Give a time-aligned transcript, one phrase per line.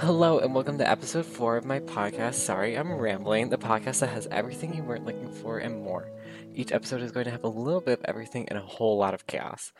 [0.00, 2.34] Hello, and welcome to episode four of my podcast.
[2.34, 3.48] Sorry, I'm rambling.
[3.48, 6.08] The podcast that has everything you weren't looking for and more.
[6.54, 9.12] Each episode is going to have a little bit of everything and a whole lot
[9.12, 9.72] of chaos.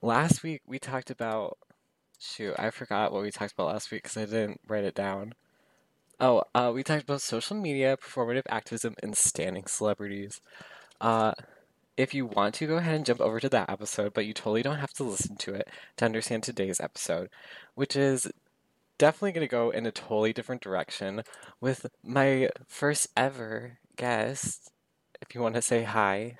[0.00, 1.58] Last week, we talked about.
[2.18, 5.34] Shoot, I forgot what we talked about last week because I didn't write it down.
[6.18, 10.40] Oh, uh, we talked about social media, performative activism, and standing celebrities.
[10.98, 11.32] Uh,
[11.98, 14.62] if you want to, go ahead and jump over to that episode, but you totally
[14.62, 17.28] don't have to listen to it to understand today's episode,
[17.74, 18.32] which is
[18.98, 21.22] definitely going to go in a totally different direction
[21.60, 24.70] with my first ever guest.
[25.22, 26.36] If you want to say hi.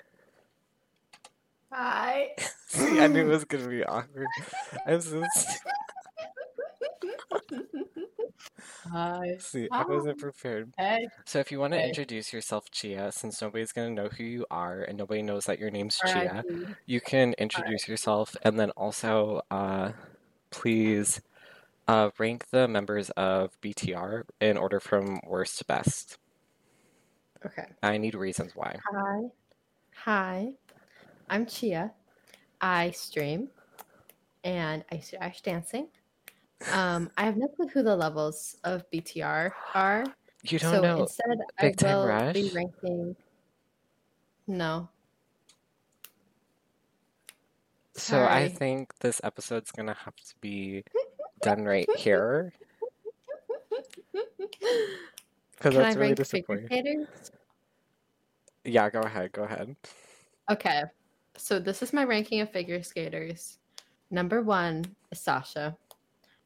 [1.71, 2.29] Hi.
[2.67, 4.27] See, I knew it was going to be awkward.
[4.85, 5.23] I'm so
[8.91, 9.37] Hi.
[9.39, 10.73] See, I wasn't prepared.
[10.77, 11.07] Hey.
[11.25, 11.87] So if you want to Hey.
[11.89, 15.59] introduce yourself, Chia, since nobody's going to know who you are and nobody knows that
[15.59, 16.75] your name's Chia, right.
[16.85, 19.91] you can introduce yourself and then also uh,
[20.51, 21.21] please
[21.89, 26.19] uh, rank the members of BTR in order from worst to best.
[27.43, 27.65] Okay.
[27.81, 28.77] I need reasons why.
[28.93, 29.21] Hi.
[30.03, 30.53] Hi.
[31.31, 31.91] I'm Chia.
[32.61, 33.49] I stream
[34.43, 35.87] and I do Irish dancing.
[36.73, 40.05] Um, I have no clue who the levels of BTR are.
[40.43, 41.01] You don't so know.
[41.01, 42.53] instead Big I Time will be Rush?
[42.53, 43.15] ranking
[44.45, 44.89] No.
[47.95, 50.83] So I think this episode's gonna have to be
[51.41, 52.53] done right here
[55.59, 57.05] because Can I that's really disappointing.
[58.63, 59.31] Yeah, go ahead.
[59.31, 59.75] Go ahead.
[60.49, 60.83] Okay.
[61.37, 63.59] So this is my ranking of figure skaters.
[64.11, 65.75] Number one is Sasha.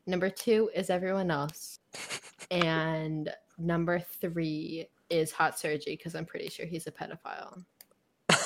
[0.06, 1.80] Number two is everyone else.
[2.52, 7.64] And number three is Hot Surgery because I'm pretty sure he's a pedophile.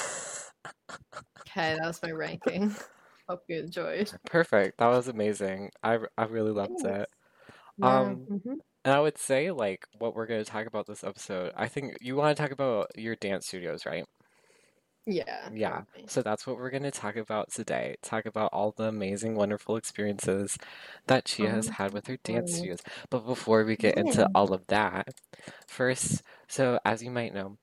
[1.42, 2.76] Okay, that was my ranking.
[3.30, 4.11] Hope you enjoyed.
[4.25, 4.78] Perfect.
[4.78, 5.72] That was amazing.
[5.83, 6.83] I I really loved Thanks.
[6.83, 7.09] it.
[7.78, 8.59] Yeah, Um, mhm.
[8.86, 11.53] And I would say like what we're gonna talk about this episode.
[11.55, 14.05] I think you want to talk about your dance studios, right?
[15.05, 15.83] yeah, Yeah.
[15.86, 16.08] probably.
[16.08, 17.95] So that's what we're going to talk about today.
[18.02, 20.58] Talk about all the amazing, wonderful experiences
[21.08, 22.82] that Chia has Oh, had with her dance studios.
[23.10, 25.08] But before we get into all of that,
[25.67, 27.58] first, so as you might know,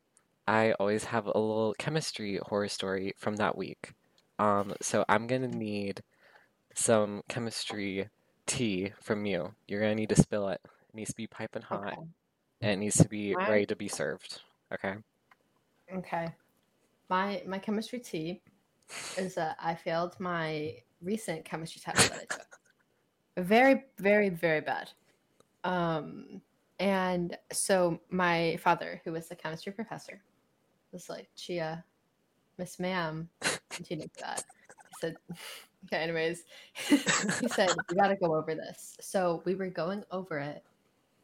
[0.46, 3.92] I always have a little chemistry horror story from that week.
[4.38, 6.02] Um, so I'm to need
[6.74, 8.08] some chemistry
[8.46, 9.54] tea from you.
[9.68, 10.60] You're to need to spill it.
[10.64, 11.96] It needs to be piping hot Okay.
[12.60, 13.48] and it needs to be Alright.
[13.48, 14.42] ready to be served.
[14.72, 14.94] Okay?
[15.94, 16.28] Okay.
[17.08, 18.40] My my chemistry tea
[19.18, 22.58] is that I failed my recent chemistry test that I took.
[23.36, 24.92] Very, very, very bad.
[25.64, 26.40] Um,
[26.78, 30.22] and so my father, who was the chemistry professor,
[30.92, 31.84] was like, Chia,
[32.58, 34.44] Miss Ma'am, and she knew that.
[34.70, 35.16] I said,
[35.86, 36.44] okay, anyways,
[36.88, 38.96] he said, we got to go over this.
[39.00, 40.64] So we were going over it.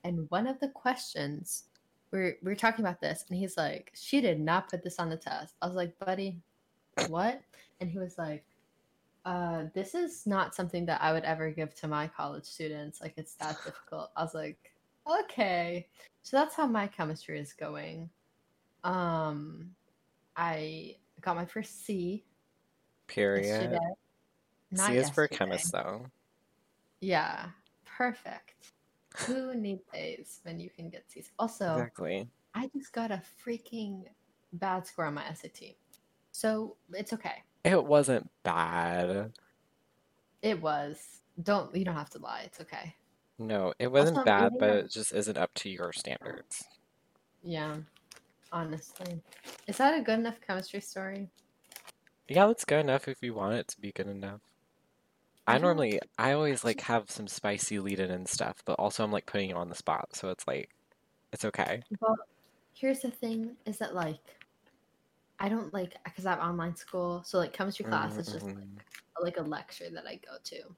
[0.05, 1.65] And one of the questions
[2.11, 5.11] we're we we're talking about this, and he's like, "She did not put this on
[5.11, 6.41] the test." I was like, "Buddy,
[7.09, 7.41] what?"
[7.81, 8.45] And he was like,
[9.25, 13.01] "Uh, this is not something that I would ever give to my college students.
[13.01, 14.73] Like, it's that difficult." I was like,
[15.23, 15.87] "Okay."
[16.23, 18.11] So that's how my chemistry is going.
[18.85, 19.71] Um,
[20.37, 22.25] I got my first C
[23.07, 23.47] Period.
[23.47, 23.79] yesterday.
[24.71, 25.37] Not C is for yesterday.
[25.37, 26.07] chemist, though.
[27.01, 27.47] Yeah,
[27.85, 28.73] perfect.
[29.27, 31.31] Who needs A's when you can get C's?
[31.39, 32.29] Also, Exactly.
[32.55, 34.05] I just got a freaking
[34.53, 35.75] bad score on my SAT.
[36.33, 37.43] So it's okay.
[37.65, 39.33] It wasn't bad.
[40.43, 41.21] It was.
[41.43, 42.43] Don't you don't have to lie.
[42.47, 42.95] It's okay.
[43.39, 46.65] No, it wasn't I'm bad, but it just isn't up to your standards.
[47.43, 47.77] Yeah.
[48.53, 49.23] Honestly.
[49.67, 51.29] Is that a good enough chemistry story?
[52.29, 54.41] Yeah, it's good enough if you want it to be good enough.
[55.47, 59.11] I normally, I always like have some spicy lead in and stuff, but also I'm
[59.13, 60.69] like putting you on the spot, so it's like,
[61.33, 61.83] it's okay.
[62.01, 62.17] Well,
[62.75, 64.37] here's the thing is that like
[65.41, 68.55] I don't like because I have online school, so like chemistry class is just like,
[68.55, 68.81] Mhm.
[69.23, 70.77] like a lecture that I go to.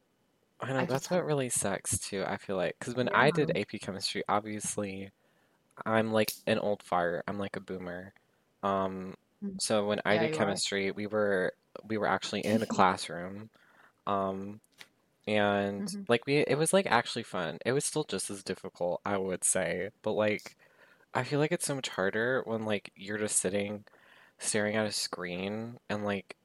[0.61, 2.25] I know I that's what really sucks too.
[2.27, 5.11] I feel like because when I did AP chemistry, obviously,
[5.87, 7.25] I'm like an old fart.
[7.29, 8.15] I'm like a boomer.
[8.63, 9.59] Um, Mm.
[9.61, 10.63] so when I Yeah, did you are.
[10.63, 11.53] chemistry, we were
[11.85, 13.51] we were actually in a classroom,
[14.07, 14.61] um,
[15.27, 16.07] and Mhm.
[16.09, 17.59] like we it was like actually fun.
[17.67, 20.57] It was still just as difficult, I would say, but like
[21.15, 23.87] I feel like it's so much harder when like you're just sitting
[24.41, 26.37] staring at a screen and like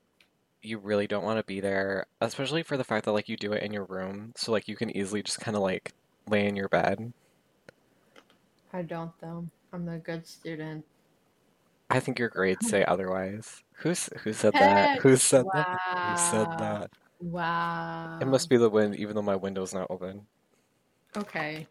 [0.61, 3.53] you really don't want to be there, especially for the fact that like you do
[3.53, 5.93] it in your room, so like you can easily just kind of like
[6.27, 7.13] lay in your bed.
[8.73, 9.47] I don't though.
[9.73, 10.85] I'm a good student.
[11.89, 13.63] I think your grades say otherwise.
[13.77, 14.99] Who's who said that?
[15.01, 15.79] Who said that?
[16.09, 16.57] Who said Wow.
[16.57, 16.91] that?
[17.19, 18.19] Wow.
[18.21, 20.27] It must be the wind, even though my window's not open.
[21.15, 21.67] Okay.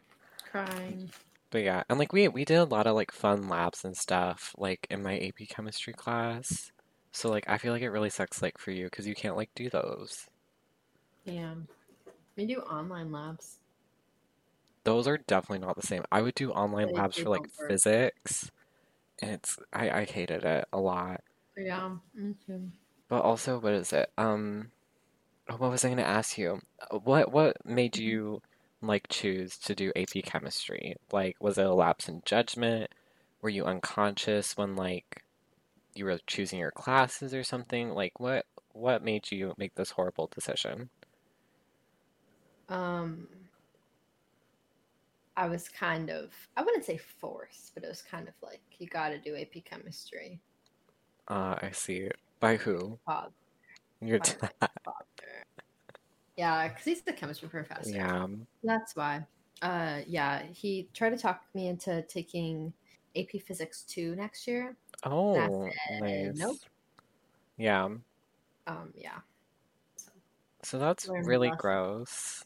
[0.50, 1.10] crying.
[1.50, 4.52] But yeah, and like we we did a lot of like fun labs and stuff
[4.58, 6.72] like in my AP chemistry class.
[7.12, 9.50] So like I feel like it really sucks like for you because you can't like
[9.54, 10.26] do those.
[11.24, 11.54] Yeah.
[12.36, 13.58] We do online labs.
[14.86, 16.04] Those are definitely not the same.
[16.12, 18.50] I would do online labs for like physics,
[19.22, 21.22] and it's I I hated it a lot.
[21.56, 21.98] Yeah.
[22.46, 22.70] Too.
[23.08, 24.12] But also, what is it?
[24.16, 24.70] Um,
[25.48, 26.60] oh, what was I going to ask you?
[26.90, 27.98] What what made Mm-hmm.
[27.98, 28.42] you
[28.82, 30.96] like choose to do AP chemistry?
[31.12, 32.92] Like, was it a lapse in judgment?
[33.42, 35.24] Were you unconscious when like
[35.94, 37.90] you were choosing your classes or something?
[37.92, 40.90] Like, what what made you make this horrible decision?
[42.68, 43.28] Um,
[45.36, 48.86] I was kind of, I wouldn't say forced, but it was kind of like, you
[48.86, 50.40] got to do AP chemistry.
[51.28, 52.08] Uh, I see.
[52.40, 52.98] By who?
[53.04, 53.30] Father,
[54.00, 54.50] Your dad.
[56.36, 57.96] Yeah, because he's the chemistry professor.
[57.96, 58.26] Yeah.
[58.62, 59.26] That's why.
[59.62, 62.74] Uh, yeah, he tried to talk me into taking
[63.16, 64.76] AP Physics 2 next year.
[65.04, 65.34] Oh,
[65.88, 66.36] said nice.
[66.36, 66.58] nope.
[67.56, 67.84] Yeah.
[68.66, 69.18] Um, yeah.
[69.96, 70.10] So,
[70.62, 72.44] So that's really gross,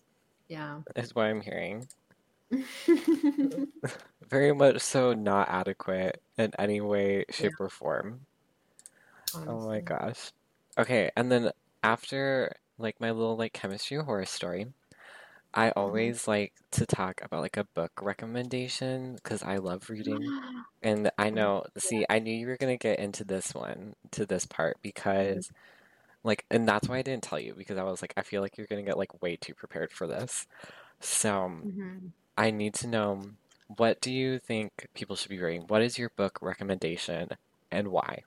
[0.49, 0.83] yeah.
[0.95, 1.85] is what I'm hearing.
[4.29, 8.21] Very much so not adequate in any way, shape, or form.
[9.35, 10.33] Oh my gosh.
[10.79, 11.51] Okay, and then
[11.83, 14.67] after like my little like chemistry horror story,
[15.55, 15.79] I mm-hmm.
[15.79, 20.21] always like to talk about like a book recommendation because I love reading.
[20.83, 24.47] And I know, see, I knew you were gonna get into this one, to this
[24.47, 26.29] part because mm-hmm.
[26.29, 28.57] like and that's why I didn't tell you because I was like I feel like
[28.57, 30.47] you're gonna get like way too prepared for this.
[31.01, 32.13] So Mhm.
[32.41, 33.23] I need to know
[33.77, 35.67] what do you think people should be reading?
[35.69, 37.29] What is your book recommendation
[37.71, 38.23] and why?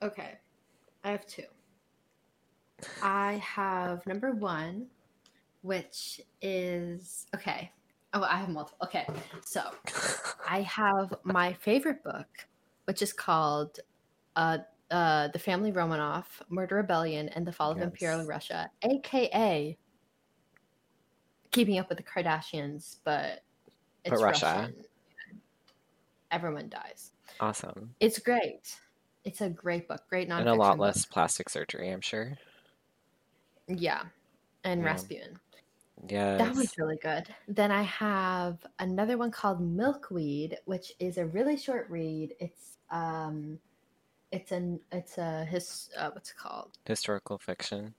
[0.00, 0.34] Okay,
[1.02, 1.42] I have two.
[3.02, 4.86] I have number one,
[5.62, 7.72] which is okay.
[8.14, 8.78] Oh, I have multiple.
[8.86, 9.08] Okay,
[9.44, 9.62] so
[10.48, 12.28] I have my favorite book,
[12.84, 13.80] which is called
[14.36, 14.58] uh,
[14.92, 19.76] uh, "The Family Romanov: Murder Rebellion and the Fall of Imperial Russia," aka
[21.50, 23.42] Keeping Up with the Kardashians, but
[24.04, 24.46] But it's Russia.
[24.46, 24.84] Russian.
[26.30, 27.12] Everyone dies.
[27.40, 27.94] Awesome.
[28.00, 28.76] It's great.
[29.24, 30.02] It's a great book.
[30.08, 30.80] Great nonfiction And a lot book.
[30.86, 32.36] less plastic surgery, I'm sure.
[33.68, 34.02] Yeah.
[34.64, 34.86] And Yeah.
[34.86, 35.38] Rasputin.
[36.08, 36.38] Yes.
[36.40, 37.34] That was really good.
[37.48, 42.34] Then I have another one called Milkweed, which is a really short read.
[42.38, 43.58] It's um
[44.30, 46.76] it's an it's a his uh, what's it called?
[46.84, 47.94] Historical fiction.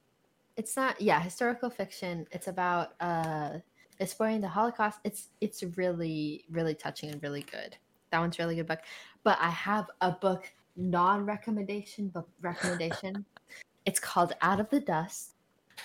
[0.58, 2.28] It's not yeah, historical fiction.
[2.32, 3.60] It's about uh
[4.00, 5.00] exploring the Holocaust.
[5.04, 7.78] It's it's really really touching and really good.
[8.12, 8.80] That one's a really good book.
[9.24, 13.26] But I have a book non-recommendation but recommendation.
[13.86, 15.32] it's called Out of the Dust.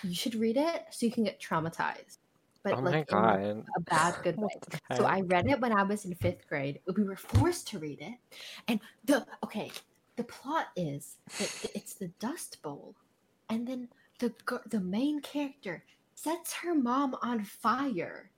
[0.02, 2.18] You should read it so you can get traumatized.
[2.62, 4.48] But Oh like in a bad good way.
[4.96, 5.04] So?
[5.04, 6.80] I read it when I was in fifth grade.
[6.96, 8.14] We were forced to read it,
[8.68, 9.72] and the okay,
[10.16, 12.94] the plot is that it's the Dust Bowl,
[13.48, 13.88] and then
[14.22, 15.84] the the main character
[16.14, 18.30] sets her mom on fire,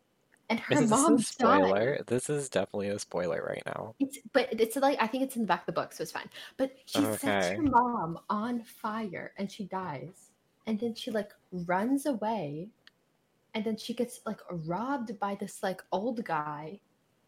[0.49, 1.27] and her Is this mom a dies.
[1.27, 1.99] spoiler?
[2.07, 3.95] This is definitely a spoiler right now.
[4.01, 6.13] It's but it's like I think it's in the back of the book, so it's
[6.13, 6.31] fine.
[6.57, 10.31] But she sets her mom on fire and she dies.
[10.67, 12.69] And then she like runs away
[13.55, 16.81] and then she gets like robbed by this like old guy.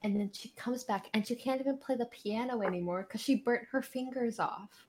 [0.02, 3.36] And then she comes back and she can't even play the piano anymore because she
[3.36, 4.86] burnt her fingers off.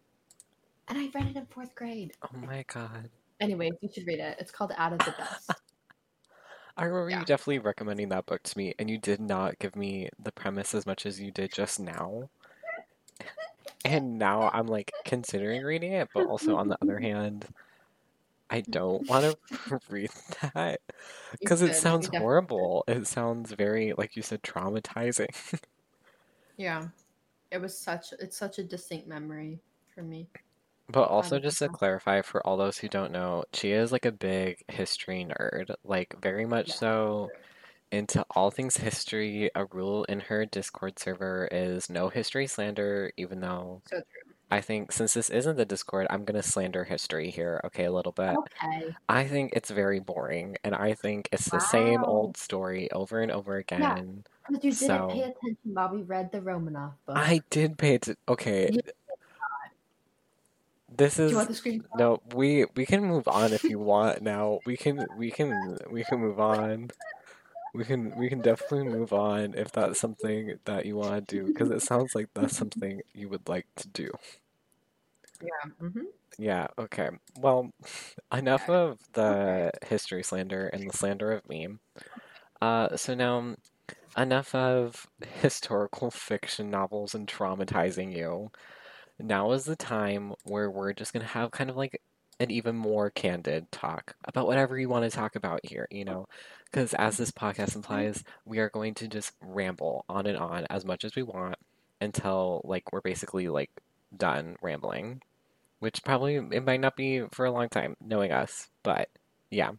[0.87, 2.13] And I read it in fourth grade.
[2.23, 3.09] Oh my God.
[3.39, 4.37] Anyways, you should read it.
[4.39, 5.51] It's called Out of the Dust.
[6.77, 7.19] I remember Yeah.
[7.19, 10.75] you definitely recommending that book to me, and you did not give me the premise
[10.75, 12.29] as much as you did just now.
[13.85, 17.47] And now I'm like considering reading it, but also on the other hand,
[18.49, 19.35] I don't want
[19.69, 20.09] to read
[20.53, 20.81] that
[21.39, 22.83] because it sounds horrible.
[22.87, 25.59] It sounds very, like you said, traumatizing.
[26.57, 26.87] Yeah.
[27.51, 29.59] It was such it's such a distinct memory
[29.93, 30.27] for me.
[30.89, 34.11] But also, just to clarify for all those who don't know, Chia is like a
[34.11, 36.75] big history nerd, like very much Yeah.
[36.75, 37.29] so
[37.91, 39.49] into all things history.
[39.55, 44.01] A rule in her Discord server is no history slander, even though So.
[44.49, 48.13] I think since this isn't the Discord, I'm gonna slander history here, okay, a little
[48.13, 48.37] bit.
[48.37, 48.95] Okay.
[49.09, 53.29] I think it's very boring, and I think it's the same old story over and
[53.31, 53.81] over again.
[53.81, 54.57] Yeah.
[54.57, 57.17] Because you didn't pay attention while we read the Romanov book.
[57.17, 58.21] I did pay attention.
[58.29, 58.79] Okay, You-
[60.97, 61.83] this Do you is want the screenshot?
[61.93, 62.21] no.
[62.33, 64.21] We we can move on if you want.
[64.21, 66.91] Now we can we can we can move on.
[67.73, 71.45] We can we can definitely move on if that's something that you want to do
[71.47, 74.11] because it sounds like that's something you would like to do.
[75.41, 75.71] Yeah.
[75.81, 76.05] Mm-hmm.
[76.37, 77.09] Yeah, okay.
[77.39, 77.71] Well,
[78.31, 81.67] enough of the history slander and the slander of me.
[82.61, 83.55] Uh, so now,
[84.17, 85.07] enough of
[85.41, 88.51] historical fiction novels and traumatizing you.
[89.19, 92.01] Now is the time where we're just gonna have kind of like
[92.39, 96.27] an even more candid talk about whatever you want to talk about here, you know?
[96.65, 100.85] Because as this podcast implies, we are going to just ramble on and on as
[100.85, 101.55] much as we want
[102.01, 103.71] until like we're basically like
[104.15, 105.21] done rambling,
[105.79, 109.09] which probably it might not be for a long time, knowing us, but
[109.49, 109.71] yeah.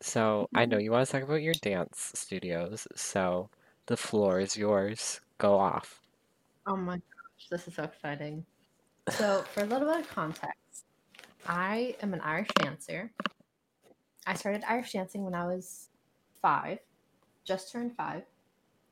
[0.00, 3.50] So I know you want to talk about your dance studios, so
[3.86, 5.20] the floor is yours.
[5.38, 6.00] Go off.
[6.66, 8.44] Oh my gosh, this is so exciting.
[9.10, 10.84] So, for a little bit of context,
[11.46, 13.10] I am an Irish dancer.
[14.26, 15.88] I started Irish dancing when I was
[16.40, 16.78] five,
[17.44, 18.22] just turned five.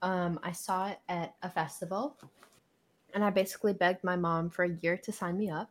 [0.02, 2.16] Um, I saw it at a festival,
[3.14, 5.70] and I basically begged my mom for a year to sign me up.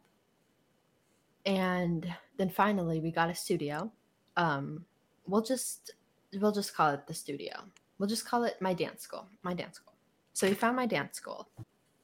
[1.46, 3.92] And then finally, we got a studio.
[4.38, 4.86] Um,
[5.28, 5.92] we'll just
[6.40, 7.54] we'll just call it the studio.
[8.00, 9.28] We'll just call it my dance school.
[9.44, 9.94] My dance school.
[10.34, 11.50] So we found my dance school,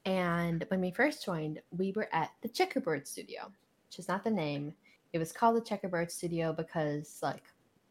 [0.06, 3.52] and when we first joined, we were at the Checkerboard Studio,
[3.88, 4.74] which is not the name.
[5.14, 7.44] It was called the Checkerboard Studio because like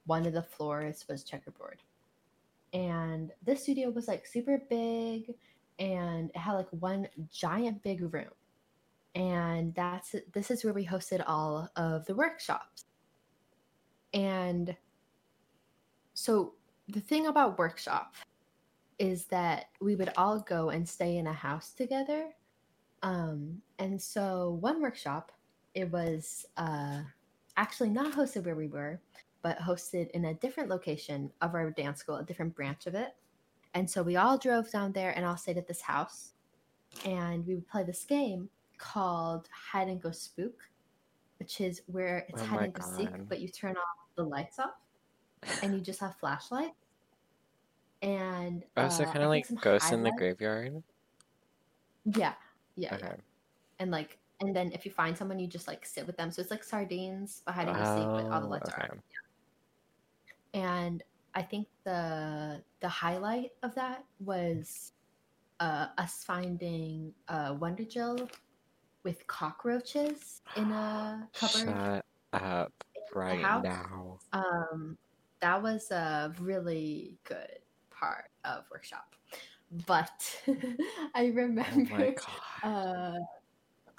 [0.07, 1.79] one of the floors was checkerboard.
[2.75, 5.35] And this studio was like super big
[5.79, 8.31] and it had like one giant big room.
[9.15, 12.85] And that's this is where we hosted all of the workshops.
[14.15, 14.75] And
[16.15, 16.55] so
[16.89, 18.15] the thing about workshop
[18.99, 22.31] is that we would all go and stay in a house together.
[23.03, 25.33] Um, and so one workshop,
[25.75, 27.01] it was uh,
[27.57, 29.01] actually not hosted where we were,
[29.43, 33.15] but hosted in a different location of our dance school, a different branch of it.
[33.75, 36.33] And so we all drove down there and all stayed at this house.
[37.05, 40.69] And we would play this game called Hide and Go Spook,
[41.39, 44.59] which is where it's Oh hide and go seek, but you turn off the lights
[44.59, 44.75] off
[45.63, 46.82] and you just have flashlights.
[48.03, 50.83] And Oh, so uh, kind of like Ghosts in the Graveyard?
[52.05, 52.35] Yeah,
[52.77, 53.07] yeah, Okay.
[53.07, 53.17] yeah.
[53.79, 56.31] And like, and then if you find someone, you just like sit with them.
[56.31, 58.89] So it's like sardines, but go seek, but all the Oh, lights are okay.
[58.93, 59.03] on.
[60.55, 61.03] and
[61.35, 64.93] I think the the highlight of that was
[65.61, 68.29] uh, us finding a Wonder Gel
[69.05, 71.69] with cockroaches in a cupboard.
[71.69, 72.73] Shut up
[73.15, 74.19] right now.
[74.33, 74.99] Um,
[75.41, 77.62] that was a really good
[78.03, 79.15] part of workshop,
[79.87, 80.11] but
[81.15, 82.15] I Oh remember.
[82.17, 82.63] god.
[82.63, 83.19] Uh,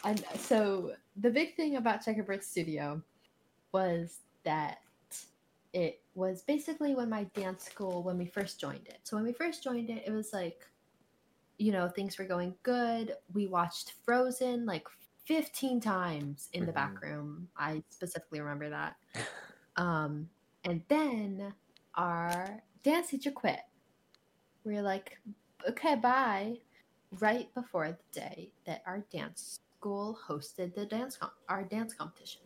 [0.03, 3.01] and so the big thing about Checkerboard Studio
[3.71, 4.79] was that
[5.73, 8.99] it was basically when my dance school when we first joined it.
[9.03, 10.65] So when we first joined it, it was like,
[11.57, 13.15] you know, things were going good.
[13.33, 14.85] We watched Frozen like
[15.25, 16.75] 15 times in the Mhm.
[16.75, 17.47] back room.
[17.57, 18.95] I specifically remember that.
[19.77, 20.29] Um,
[20.65, 21.53] and then
[21.95, 23.61] our dance teacher quit.
[24.65, 25.17] We were like,
[25.69, 26.57] okay, bye
[27.19, 32.41] right before the day that our dance school hosted the dance com- our dance competition.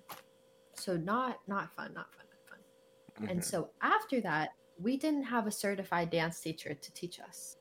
[0.76, 3.30] So not not fun, not fun, not fun.
[3.30, 3.44] And Mhm.
[3.44, 7.58] so after that, we didn't have a certified dance teacher to teach us.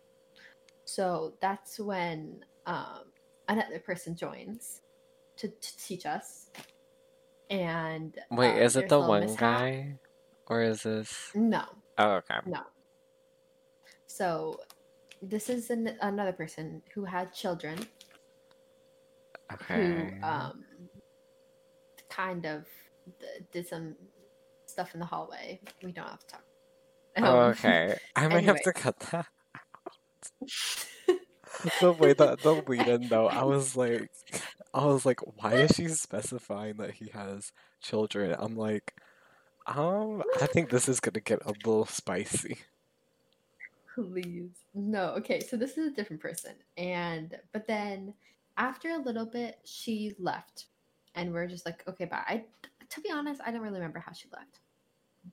[0.84, 3.04] So that's when um,
[3.48, 4.82] another person joins
[5.38, 6.50] to, to teach us.
[7.50, 9.38] And Wait, uh, is it the one mishap.
[9.38, 9.98] guy?
[10.46, 11.30] Or is this.
[11.34, 11.64] No,
[11.98, 12.38] Oh, okay.
[12.46, 12.60] no.
[14.16, 14.60] So
[15.20, 17.78] this is an, another person who had children
[19.52, 19.76] Okay.
[19.80, 20.64] who um,
[22.08, 22.64] kind of
[23.52, 23.94] did some
[24.64, 25.60] stuff in the hallway.
[25.82, 26.44] We don't have to talk.
[27.22, 27.96] Oh, Um, okay.
[28.14, 29.26] I might have to cut that.
[31.80, 34.08] the way that the lead in though, I was like,
[34.74, 38.34] I was like, why is she specifying that he has children?
[38.38, 38.94] I'm like,
[39.66, 42.58] um, I think this is gonna get a little spicy.
[43.96, 44.50] Please.
[44.74, 46.52] No, okay, so this is a different person.
[46.76, 48.12] And but then
[48.58, 50.66] after a little bit she left.
[51.14, 52.22] And we're just like, okay, bye.
[52.28, 52.44] I
[52.90, 54.60] to be honest, I don't really remember how she left.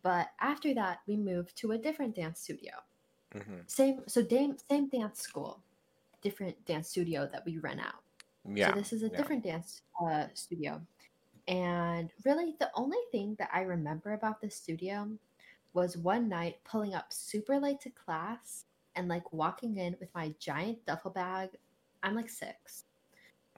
[0.01, 2.71] But after that, we moved to a different dance studio.
[3.33, 5.59] hmm Same so dame, same dance school,
[6.21, 8.01] different dance studio that we rent out.
[8.49, 8.69] Yeah.
[8.69, 9.17] So this is a yeah.
[9.17, 10.81] different dance uh, studio.
[11.49, 15.09] And really, the only thing that I remember about this studio
[15.73, 18.65] was one night pulling up super late to class
[18.95, 21.49] and like walking in with my giant duffel bag.
[22.03, 22.85] I'm like six.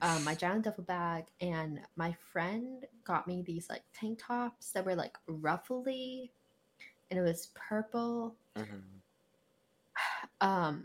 [0.00, 4.84] Um, my giant duffel bag, and my friend got me these like tank tops that
[4.84, 6.30] were like ruffly,
[7.10, 8.82] and it was purple Mhm.
[10.40, 10.84] um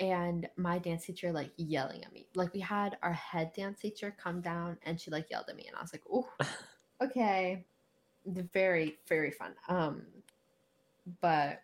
[0.00, 4.14] and my dance teacher like yelling at me like we had our head dance teacher
[4.22, 6.28] come down and she like yelled at me and i was like oh
[7.02, 7.64] okay
[8.26, 10.02] very very fun um
[11.20, 11.62] but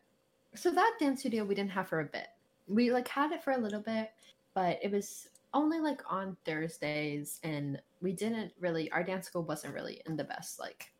[0.54, 2.28] so that dance studio we didn't have for a bit.
[2.66, 4.11] We like had it for a little bit,
[4.54, 9.75] but it was only like on Thursdays and we didn't really our dance school wasn't
[9.75, 10.92] really in the best like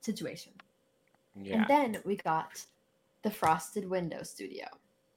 [0.00, 0.52] situation.
[1.40, 1.56] Yeah.
[1.56, 2.64] And then we got
[3.22, 4.66] the Frosted Window Studio,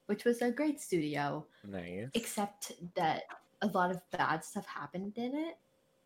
[0.06, 2.10] which was a great studio, Nice.
[2.14, 3.24] except that
[3.62, 5.58] a lot of bad stuff happened in it.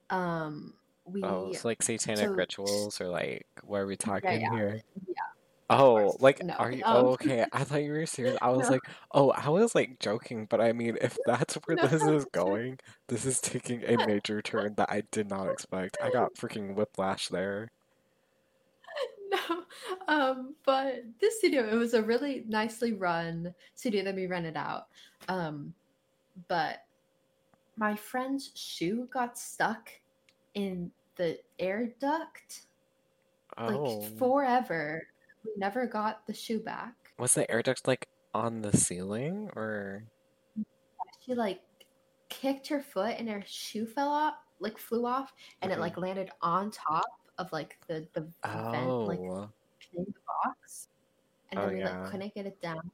[0.09, 0.73] Um,
[1.05, 4.51] we Oh, it's like satanic so- rituals or like what are we talking yeah.
[4.51, 4.81] here?
[5.07, 5.13] Yeah.
[5.69, 6.83] Oh, like No, are you?
[6.83, 7.45] um, oh, okay.
[7.51, 8.38] I thought you were serious.
[8.41, 8.69] I was No.
[8.69, 11.88] like, oh, I was like joking, but I mean, if that's where No.
[11.89, 15.97] this is going, this is taking a major turn that I did not expect.
[16.01, 17.69] I got freaking whiplash there.
[19.29, 19.63] no,
[20.07, 24.88] um, but this studio it was a really nicely run studio that we rented out.
[25.27, 25.74] Um,
[26.47, 26.79] but
[27.77, 29.89] my friend's shoe got stuck
[30.55, 32.67] in the air duct
[33.57, 35.01] Oh, like forever.
[35.47, 36.93] We never got the shoe back.
[37.17, 40.03] was the air duct like on the ceiling or?
[41.25, 41.61] She like
[42.29, 45.75] kicked her foot and her shoe fell off, like flew off, and Mhm.
[45.75, 47.05] it like landed on top
[47.37, 49.49] of like the the vent, like Oh,
[49.93, 50.13] in the
[50.45, 50.89] box.
[51.51, 52.01] And then Oh, we yeah.
[52.01, 52.91] like couldn't get it down.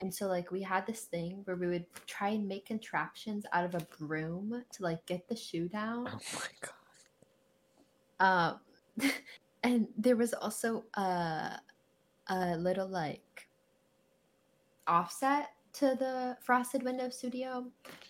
[0.00, 3.64] And so like we had this thing where we would try and make contraptions out
[3.64, 6.06] of a broom to like get the shoe down.
[6.08, 6.72] oh my god.
[8.18, 8.60] Um,
[9.62, 11.58] and there was also a
[12.28, 13.48] a little like
[14.86, 17.66] offset to the Frosted Window Studio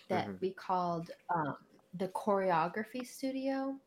[0.09, 0.41] that Mhm.
[0.41, 1.57] we called um,
[1.95, 3.79] the choreography studio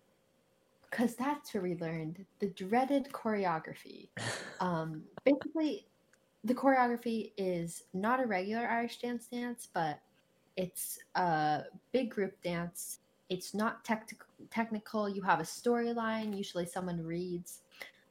[0.90, 4.10] because that's where we learned the dreaded choreography.
[4.62, 5.88] Um, basically,
[6.44, 10.02] the choreography is not a regular Irish dance dance, but
[10.58, 13.00] it's a big group dance.
[13.30, 14.22] It's not tec-
[14.52, 15.08] technical.
[15.08, 16.36] You have a storyline.
[16.38, 17.62] Usually, someone reads.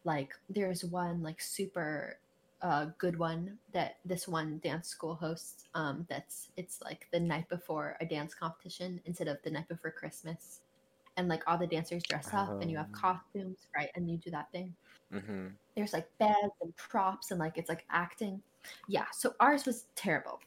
[0.08, 2.20] Like, there's one like super
[2.62, 5.66] uh, good one that this one dance school hosts.
[5.74, 9.92] Um, that's it's like the night before a dance competition instead of the night before
[9.92, 10.62] Christmas,
[11.18, 12.92] and like all the dancers dress up and you have Oh.
[12.92, 13.90] costumes, right?
[13.96, 14.76] And you do that thing
[15.12, 18.42] hmm there's like beds and props and like it's like acting
[18.88, 20.40] yeah so ours was terrible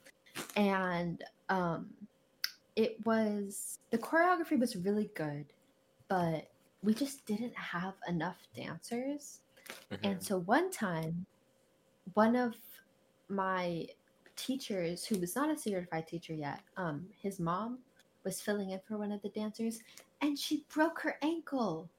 [0.55, 1.89] and um
[2.75, 5.53] it was the choreography was really good
[6.09, 6.51] but
[6.83, 9.41] we just didn't have enough dancers
[9.89, 11.25] hmm and so one time
[12.13, 12.55] one of
[13.29, 13.85] my
[14.35, 17.77] teachers who was not a certified teacher yet um his mom
[18.23, 19.81] was filling in for one of the dancers
[20.21, 21.89] and she broke her ankle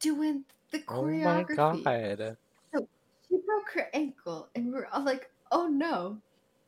[0.00, 1.58] doing the choreography.
[1.58, 2.36] Oh my god.
[3.28, 6.18] she broke her ankle and we're all like oh no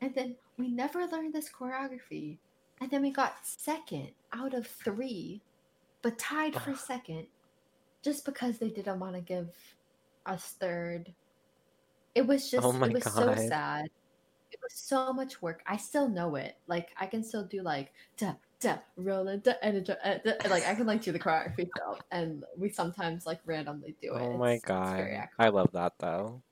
[0.01, 2.39] and then we never learned this choreography
[2.81, 5.41] and then we got second out of three
[6.03, 7.27] but tied for second
[8.03, 9.49] just because they didn't want to give
[10.31, 11.13] us third.
[12.15, 13.87] It was just Oh it was so sad.
[14.53, 15.63] It was so much work.
[15.67, 16.57] I still know it.
[16.67, 20.19] Like i can still do like da da roll da, and uh,
[20.51, 24.23] like i can like do the choreography still and we sometimes like randomly do it.
[24.23, 24.97] Oh my It's- it's god.
[24.97, 26.43] very I love that though.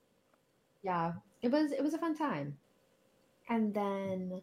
[0.83, 1.13] yeah.
[1.41, 2.57] It was it was a fun time.
[3.49, 4.41] And then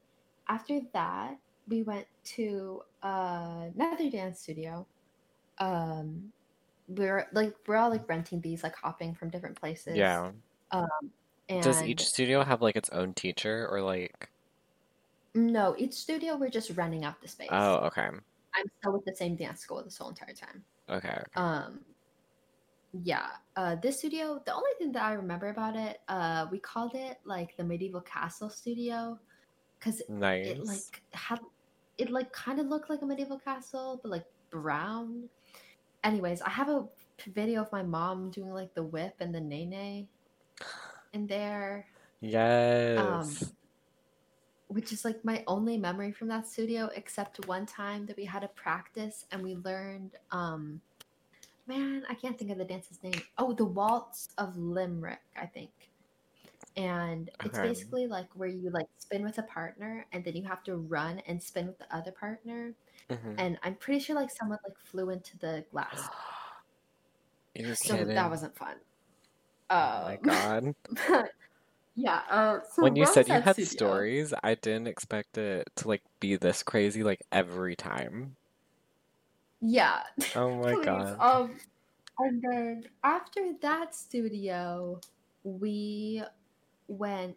[0.49, 4.87] after that we went to uh, another dance studio.
[5.59, 6.33] Um
[6.89, 10.31] we're like we're all like renting these like hopping from different places Yeah.
[11.49, 14.31] and Does each studio have like its own teacher or like
[15.35, 18.07] no each studio we're just renting out the space Oh, okay.
[18.55, 21.09] i'm still with the same dance school this whole entire time Okay.
[21.09, 21.23] okay.
[21.35, 21.81] um
[23.03, 26.95] yeah uh this studio the only thing that i remember about it uh we called
[26.95, 29.19] it like the medieval castle studio
[29.79, 30.47] because Nice.
[30.47, 31.41] it like had
[31.99, 35.29] it like kind of looked like a medieval castle but like brown
[36.07, 36.85] anyways i have a
[37.35, 40.07] video of my mom doing like the whip and the nae nae
[41.13, 41.87] in there.
[42.21, 42.99] Yes.
[42.99, 43.49] um,
[44.69, 48.43] which is like my only memory from that studio except one time that we had
[48.43, 50.81] a practice and we learned um
[51.67, 53.21] man i can't think of the dance's name.
[53.39, 55.71] Oh the walls of limerick i think
[56.77, 57.61] and it's Okay.
[57.61, 61.21] basically like where you like spin with a partner and then you have to run
[61.21, 62.75] and spin with the other partner
[63.11, 63.39] Mhm.
[63.39, 66.11] and i'm pretty sure like someone like flew into the glass
[67.55, 68.09] You're so kidding.
[68.15, 68.77] that wasn't fun
[69.91, 70.75] Oh my Um, god.
[71.95, 73.63] yeah uh, so when you said you had studio?
[73.63, 78.37] stories, I didn't expect it to like be this crazy like every time.
[79.61, 80.03] yeah
[80.37, 81.21] Oh my god.
[81.21, 81.59] Um,
[82.19, 85.01] and then after that studio,
[85.45, 86.23] we
[86.89, 87.37] went.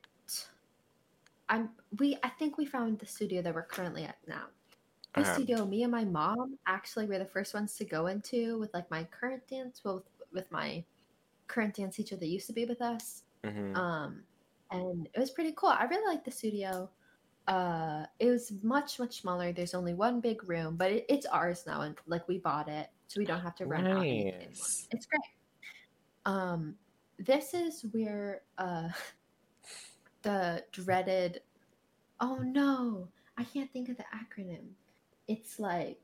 [1.47, 2.17] I'm we.
[2.23, 4.45] I think we found the studio that we're currently at now.
[5.15, 5.43] This Okay.
[5.43, 8.89] studio, me and my mom actually were the first ones to go into with like
[8.91, 10.83] my current dance, well, with, with my
[11.47, 13.23] current dance teacher that used to be with us.
[13.43, 13.75] Mhm.
[13.75, 14.23] Um,
[14.69, 15.69] and it was pretty cool.
[15.69, 16.89] I really liked the studio.
[17.47, 19.51] Uh, it was much much smaller.
[19.51, 22.89] There's only one big room, but it, it's ours now, and like we bought it,
[23.07, 24.33] so we don't have to rent out anymore.
[24.47, 24.87] Nice.
[24.91, 25.21] It's great.
[26.27, 26.75] Um,
[27.17, 28.89] this is where uh,
[30.21, 31.41] the dreaded.
[32.19, 34.69] Oh no, I can't think of the acronym.
[35.27, 35.99] It's like,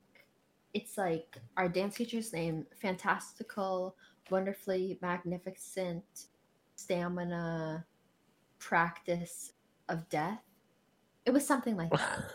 [0.74, 3.96] it's like our dance teacher's name, fantastical,
[4.30, 6.28] wonderfully magnificent,
[6.76, 7.86] stamina,
[8.60, 9.54] practice
[9.90, 10.42] of death.
[11.26, 12.20] It was something like that.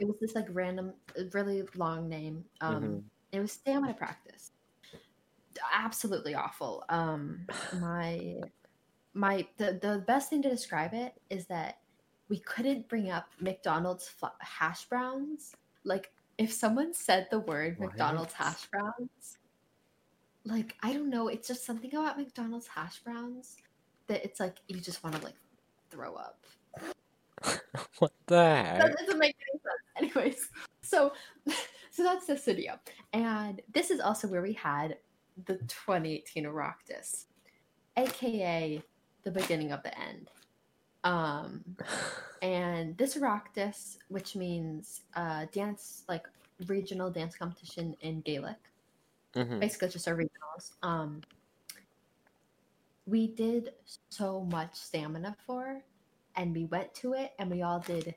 [0.00, 0.94] It was this like random,
[1.32, 2.44] really long name.
[2.60, 3.04] Um, Mhm.
[3.32, 4.52] It was stamina practice.
[5.72, 6.84] Absolutely awful.
[6.88, 8.40] Um, my
[9.16, 11.78] my the the best thing to describe it is that
[12.28, 15.54] we couldn't bring up McDonald's fl- hash browns.
[15.84, 17.90] Like if someone said the word What?
[17.90, 19.38] McDonald's hash browns,
[20.44, 23.56] like I don't know, it's just something about McDonald's hash browns
[24.06, 25.36] that it's like you just want to like
[25.90, 26.44] throw up.
[27.98, 28.80] what the heck?
[28.80, 30.14] That doesn't make any sense.
[30.14, 30.50] Anyways,
[30.82, 31.12] so
[31.90, 32.78] so that's the studio,
[33.14, 34.98] and this is also where we had
[35.46, 37.24] the 2018 Oireachtas,
[37.96, 38.82] aka
[39.26, 40.30] the beginning of the end.
[41.02, 41.64] Um,
[42.42, 46.26] and this Oireachtas, which means uh, dance like
[46.68, 48.56] regional dance competition in Gaelic,
[49.34, 49.58] Mhm.
[49.60, 50.72] basically just our regionals.
[50.82, 51.22] Um,
[53.06, 53.74] we did
[54.10, 55.82] so much stamina for,
[56.36, 58.14] and we went to it, and we all did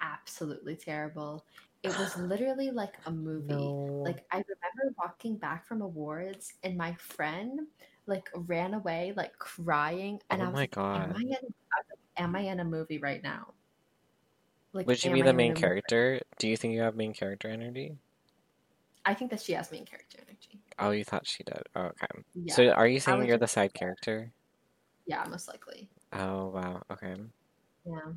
[0.00, 1.44] absolutely terrible.
[1.82, 3.54] It was literally like a movie.
[3.54, 4.02] No.
[4.06, 7.66] Like I remember walking back from awards, and my friend
[8.06, 11.20] like ran away, like crying, and Oh I was my like, "Am I God.
[11.20, 11.32] in?
[11.32, 13.54] I like, Am I in a movie right now?"
[14.72, 15.60] Like, Would you be the a main movie?
[15.60, 16.20] character?
[16.38, 17.96] Do you think you have main character energy?
[19.04, 20.60] I think that she has main character energy.
[20.78, 21.62] Oh, you thought she did.
[21.74, 22.06] Oh, okay.
[22.34, 24.32] Yeah, So are you saying you're the side character?
[25.06, 25.88] yeah, most likely.
[26.12, 26.82] Oh, wow.
[26.90, 27.14] Okay.
[27.84, 28.12] Yeah.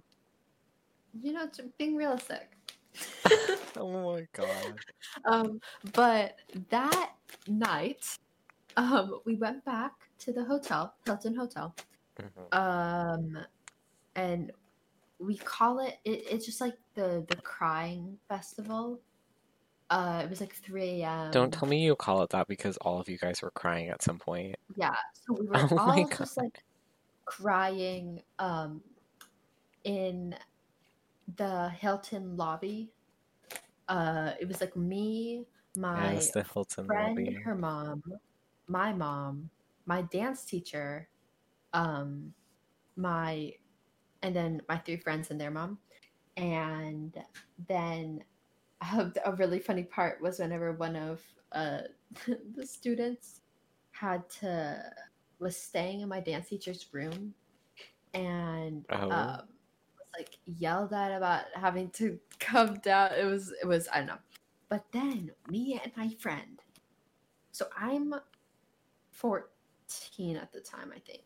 [1.21, 2.52] You know, it's being realistic.
[3.78, 4.80] oh my god.
[5.25, 5.60] um,
[5.93, 6.38] but
[6.69, 7.12] that
[7.47, 8.17] night,
[8.80, 11.76] um, we went back to the hotel, Hilton Hotel.
[12.18, 12.54] Mhm.
[12.54, 13.38] Um,
[14.15, 14.52] and
[15.20, 19.00] we call it, it it's just like the the crying festival.
[19.89, 21.32] Uh, it was like 3 a.m.
[21.32, 24.02] Don't tell me you call it that because all of you guys were crying at
[24.02, 24.56] some point.
[24.76, 26.63] Yeah, so we were Oh my all just like
[27.26, 28.82] crying um
[29.84, 30.36] in
[31.38, 32.89] the Hilton lobby.
[33.88, 35.44] Uh it was like me,
[35.76, 37.36] my yes, the Hilton friend, lobby.
[37.44, 38.04] her mom,
[38.69, 39.51] my mom,
[39.88, 41.10] my dance teacher,
[41.73, 42.34] um
[42.97, 43.53] my
[44.23, 45.79] and then my three friends and their mom.
[46.38, 47.15] And
[47.67, 48.23] then
[48.82, 51.21] uh, a really funny part was whenever one of
[51.53, 51.82] uh,
[52.55, 53.41] the students
[53.91, 54.84] had to
[55.39, 57.34] was staying in my dance teacher's room
[58.13, 59.10] and Oh.
[59.12, 59.47] um,
[59.97, 63.12] was like yelled at about having to come down.
[63.13, 64.19] It was it was I don't know.
[64.69, 66.60] But then me and my friend,
[67.51, 68.13] so I'm
[69.19, 71.23] 14 at the time, I think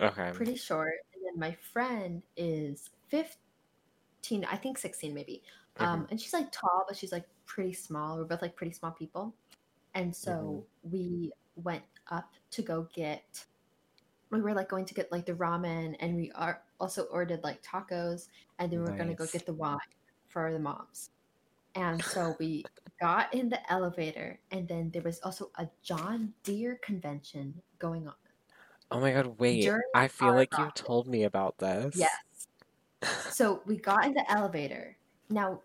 [0.00, 0.30] Okay.
[0.32, 0.94] pretty short.
[1.14, 5.42] And then my friend is 15, I think 16 maybe.
[5.78, 8.16] Um, and she's like tall, but she's like pretty small.
[8.16, 9.34] We're both like pretty small people.
[9.94, 13.44] And so we went up to go get,
[14.30, 17.62] we were like going to get like the ramen and we are also ordered like
[17.62, 18.28] tacos
[18.58, 19.78] and then we were going to go get the wine
[20.28, 21.10] for the moms.
[21.74, 22.64] And so we
[23.00, 28.14] got in the elevator and then there was also a John Deere convention going on.
[28.90, 29.64] Oh my god, wait.
[29.64, 31.96] During I feel like you told me about this.
[31.96, 32.12] Yes.
[33.30, 34.96] So we got in the elevator.
[35.28, 35.62] Now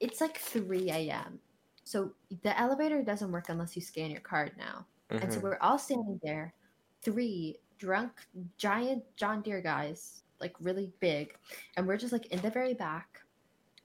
[0.00, 1.40] it's like 3 a.m.
[1.84, 4.86] So the elevator doesn't work unless you scan your card now.
[5.20, 5.42] And so Mhm.
[5.42, 6.54] we're all standing there,
[7.02, 8.12] three drunk,
[8.56, 11.36] giant John Deere guys, like really big,
[11.76, 13.22] and we're just like in the very back.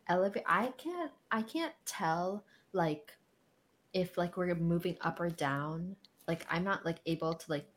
[0.07, 0.45] Elevator.
[0.47, 1.11] I can't.
[1.31, 3.11] I can't tell like
[3.93, 5.95] if like we're moving up or down.
[6.27, 7.67] Like I'm not like able to like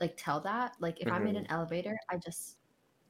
[0.00, 0.74] like tell that.
[0.80, 1.52] Like if I'm in an mm-hmm.
[1.54, 2.56] elevator, I just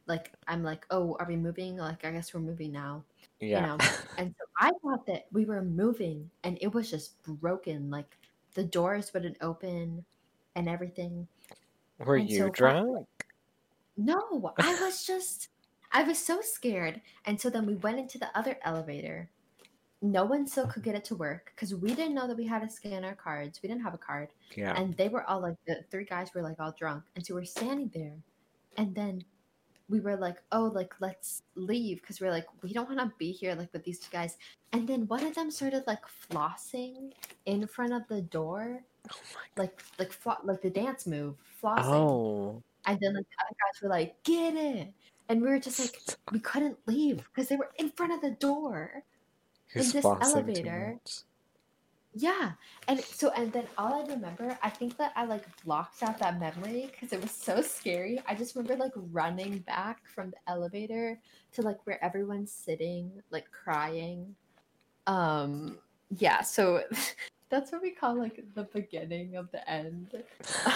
[0.07, 1.77] like I'm like, oh, are we moving?
[1.77, 3.05] Like I guess we're moving now
[3.41, 3.61] Yeah.
[3.61, 3.79] you know,
[4.19, 7.91] and so I thought that we were moving and it was just broken.
[7.91, 8.17] Like
[8.55, 10.05] the doors wouldn't open
[10.57, 11.29] and everything.
[11.99, 13.07] Were and you so- drunk?
[14.01, 15.49] No, I was just,
[15.93, 17.01] I was so scared.
[17.25, 19.29] And so then we went into the other elevator.
[20.01, 22.63] No one still could get it to work because we didn't know that we had
[22.63, 23.61] to scan our cards.
[23.63, 24.29] We didn't have a card.
[24.55, 24.75] Yeah.
[24.81, 27.05] And they were all like, the three guys were like all drunk.
[27.17, 28.17] And so we're standing there.
[28.77, 29.25] And then
[29.89, 33.33] we were like, oh, like, let's leave because we're like, we don't want to be
[33.33, 34.37] here like with these two guys.
[34.73, 37.13] And then one of them started like flossing
[37.47, 39.17] in front of the door, Oh
[39.57, 41.85] like, like, flo- like the dance move, flossing.
[41.87, 42.63] Oh.
[42.87, 44.93] And then like, the other guys were like, get it.
[45.29, 46.01] And we were just like
[46.33, 49.03] we couldn't leave because they were in front of the door.
[49.75, 50.99] You're in this elevator.
[52.15, 52.53] Yeah,
[52.89, 56.41] and so and then all I remember, I think that I like blocked out that
[56.41, 58.21] memory because it was so scary.
[58.27, 61.21] I just remember like running back from the elevator
[61.53, 64.35] to like where everyone's sitting, like crying.
[65.07, 65.79] Um,
[66.17, 66.83] yeah, so
[67.51, 70.09] that's what we call like the beginning of the end.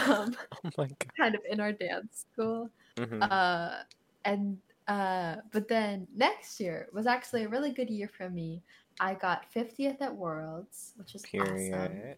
[0.07, 0.97] Um, Oh my god.
[1.19, 2.71] kind of in our dance school.
[2.99, 3.23] Mhm.
[3.23, 3.83] Uh,
[4.25, 4.59] and
[4.89, 8.63] uh, but then next year was actually a really good year for me.
[9.01, 11.47] I got 50th at Worlds, which is awesome.
[11.53, 12.17] Period.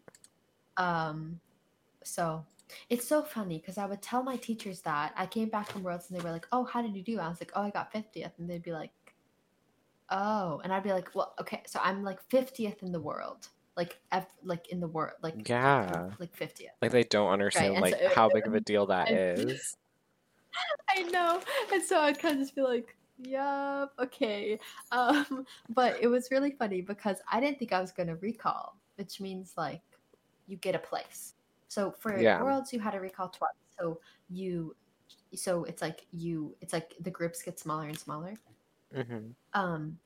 [0.76, 1.40] Um,
[2.02, 2.44] so
[2.90, 6.10] it's so funny because I would tell my teachers that I came back from Worlds
[6.10, 7.92] and they were like, "Oh, how did you do?" I was like, "Oh, I got
[7.92, 8.90] 50th," and they'd be like,
[10.10, 14.00] "Oh," and I'd be like, "Well, okay, so I'm like 50th in the world, like
[14.10, 16.10] F, like in the world, like Yeah.
[16.18, 19.08] like 50th." Like they don't understand and like so- how big of a deal that
[19.10, 19.76] and- is.
[20.96, 21.40] I know.
[21.72, 24.58] And so I'd kind of just be like, yup, okay.
[24.92, 28.76] Um, but it was really funny because I didn't think I was going to recall,
[28.96, 29.82] which means like
[30.46, 31.34] you get a place.
[31.68, 32.42] So for Yeah.
[32.42, 33.50] Worlds, you had to recall twice.
[33.78, 34.76] So you,
[35.34, 38.34] so it's like you, it's like the groups get smaller and smaller.
[38.94, 39.98] hmm Um,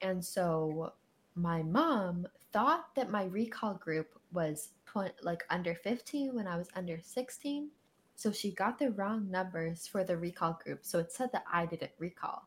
[0.00, 0.92] and so
[1.36, 6.68] my mom thought that my recall group was tw- like under 15 when I was
[6.74, 7.70] under 16.
[8.16, 10.80] So she got the wrong numbers for the recall group.
[10.82, 12.46] So it said that I didn't recall.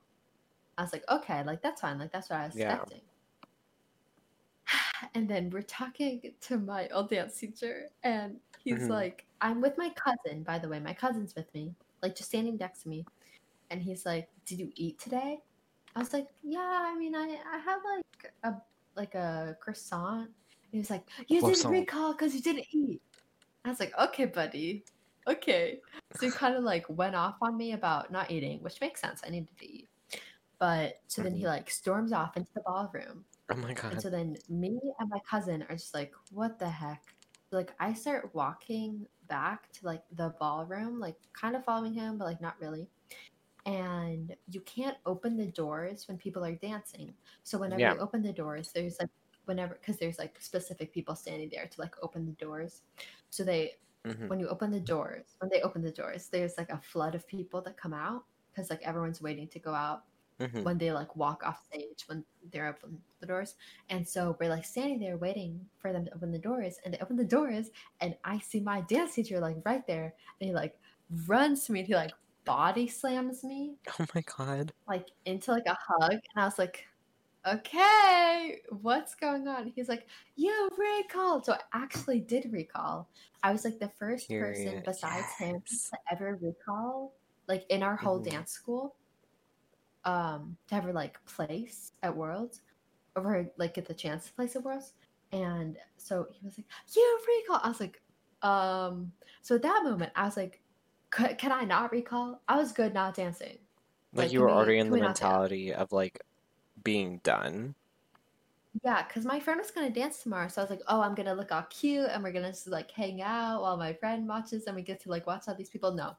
[0.78, 2.00] I was like, okay, like that's fine.
[2.00, 2.76] Like that's what I was Yeah.
[2.76, 3.02] expecting.
[5.14, 8.90] And then we're talking to my old dance teacher, and he's Mhm.
[8.90, 10.80] like, I'm with my cousin, by the way.
[10.80, 13.06] My cousin's with me, like just standing next to me.
[13.70, 15.40] And he's like, Did you eat today?
[15.96, 18.62] I was like, yeah, I mean, I, I had like a
[18.96, 20.26] like a croissant.
[20.28, 21.74] And he was like, you Croissant.
[21.74, 23.02] didn't recall because you didn't eat.
[23.66, 24.86] I was like, okay, buddy,
[25.28, 25.80] okay.
[26.16, 29.22] So he kind of like went off on me about not eating, which makes sense.
[29.26, 29.90] I needed to eat.
[30.60, 31.50] But so then he mm-hmm.
[31.50, 34.02] like storms off into the ballroom, Oh my and god.
[34.02, 37.04] so then me and my cousin are just like, what the heck?
[37.52, 42.26] Like I start walking back to like the ballroom, like kind of following him, but
[42.26, 42.90] like not really.
[43.66, 47.14] And you can't open the doors when people are dancing.
[47.44, 47.94] So whenever Yeah.
[47.94, 49.10] you open the doors, there's like
[49.46, 52.82] whenever because there's like specific people standing there to like open the doors.
[53.30, 53.76] So they
[54.08, 54.28] Mhm.
[54.28, 57.28] when you open the doors, when they open the doors, there's like a flood of
[57.28, 60.06] people that come out because like everyone's waiting to go out
[60.40, 60.64] Mhm.
[60.64, 63.56] when they like walk off stage when they're open the doors.
[63.90, 66.80] And so we're like standing there waiting for them to open the doors.
[66.86, 70.16] And they open the doors and I see my dance teacher like right there.
[70.40, 70.80] And he like
[71.28, 72.12] runs to me and he like
[72.46, 74.74] body slams me Oh my god.
[74.88, 76.12] like into like a hug.
[76.14, 76.88] And I was like,
[77.48, 79.72] okay, what's going on?
[79.76, 81.46] He's like, you recalled.
[81.46, 83.10] So I actually did recall.
[83.44, 84.84] I was like the first person Period.
[84.86, 87.14] besides him to ever recall,
[87.48, 88.30] like in our whole Mhm.
[88.32, 88.96] dance school,
[90.06, 92.62] um, to ever like place at Worlds,
[93.16, 94.94] or like get the chance to place at Worlds.
[95.32, 98.02] And so he was like, "You recall?" I was like,
[98.42, 99.12] um.
[99.42, 100.62] So at that moment, I was like,
[101.12, 103.58] "Can I not recall?" I was good not dancing.
[104.14, 105.26] Like Like, you were we- already in the we not do that?
[105.26, 106.20] mentality of like
[106.88, 107.76] being done.
[108.84, 111.34] Yeah, because my friend was gonna dance tomorrow, so I was like, "Oh, I'm gonna
[111.34, 114.76] look all cute, and we're gonna just like hang out while my friend watches, and
[114.76, 116.16] we get to like watch all these people." No,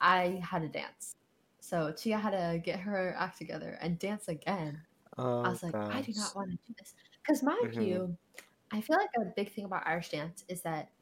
[0.00, 1.16] I had to dance,
[1.60, 4.86] so Chia had to get her act together and dance again.
[5.16, 7.78] Oh, I was like, I do not want to do this because, mind Mhm.
[7.78, 8.18] you,
[8.72, 10.92] I feel like a big thing about Irish dance is that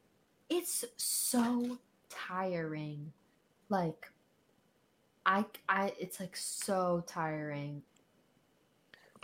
[0.49, 3.13] it's so tiring.
[3.69, 4.11] Like,
[5.25, 7.83] I, I, it's like so tiring.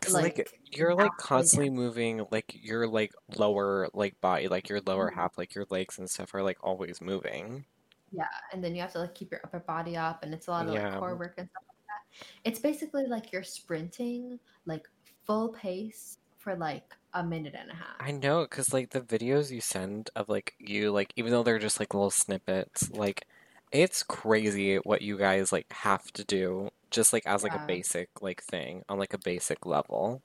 [0.09, 5.11] Like, like, you're like constantly moving like your like lower like body like your lower
[5.11, 5.15] Mhm.
[5.15, 7.65] half like your legs and stuff are like always moving.
[8.11, 10.51] Yeah, and then you have to like keep your upper body up, and it's a
[10.51, 10.89] lot of Yeah.
[10.89, 12.49] like core work and stuff like that.
[12.49, 14.87] It's basically like you're sprinting like
[15.23, 17.95] full pace for like a minute and a half.
[17.99, 21.59] I know because like the videos you send of like you like even though they're
[21.59, 23.25] just like little snippets like
[23.71, 28.09] it's crazy what you guys like have to do just like as like a basic
[28.21, 30.21] like thing on like a basic level.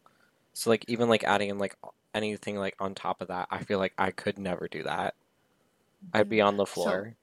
[0.52, 1.76] So like even like adding in like
[2.14, 5.14] anything like on top of that, I feel like I could never do that.
[6.12, 7.16] I'd be on the So- floor.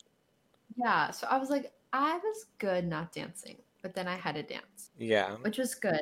[0.77, 4.43] Yeah, so I was like, I was good not dancing, but then I had to
[4.43, 5.31] dance, Yeah.
[5.37, 6.01] which was good.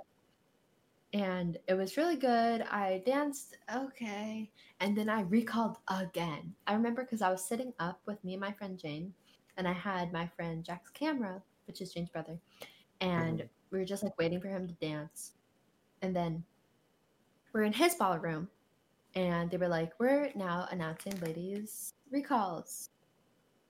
[1.14, 2.62] And it was really good.
[2.64, 4.50] I danced okay.
[4.82, 6.54] And then I recalled again.
[6.68, 9.14] I remember because I was sitting up with me and my friend Jane,
[9.56, 12.38] and I had my friend Jack's camera, which is Jane's brother.
[13.06, 13.50] And uh-huh.
[13.72, 15.34] we were just like waiting for him to dance.
[16.02, 16.44] And then
[17.54, 18.50] we're in his ballroom,
[19.16, 22.90] and they were like, We're now announcing ladies' recalls.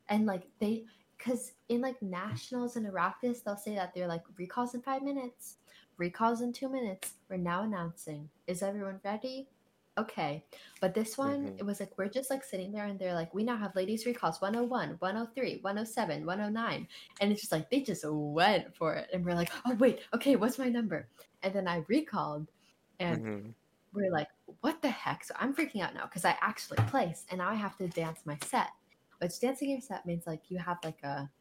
[0.09, 0.85] And like they
[1.17, 5.57] because in like nationals and Oireachtas, they'll say that they're like recalls in five minutes,
[5.97, 7.13] recalls in two minutes.
[7.29, 8.29] We're now announcing.
[8.47, 9.47] Is everyone ready?
[9.97, 10.43] Okay.
[10.81, 11.59] But this one, Mhm.
[11.59, 14.05] it was like we're just like sitting there and they're like, we now have ladies
[14.05, 16.87] recalls 101, 103, 107, 109.
[17.21, 19.09] And it's just like they just went for it.
[19.13, 21.07] And we're like, oh wait, okay, what's my number?
[21.43, 22.51] And then I recalled
[22.99, 23.53] and Mhm.
[23.93, 24.27] we're like,
[24.61, 25.23] what the heck?
[25.23, 28.25] So I'm freaking out now because I actually placed and now I have to dance
[28.25, 28.71] my set.
[29.19, 31.31] Which dancing your set means like you have like a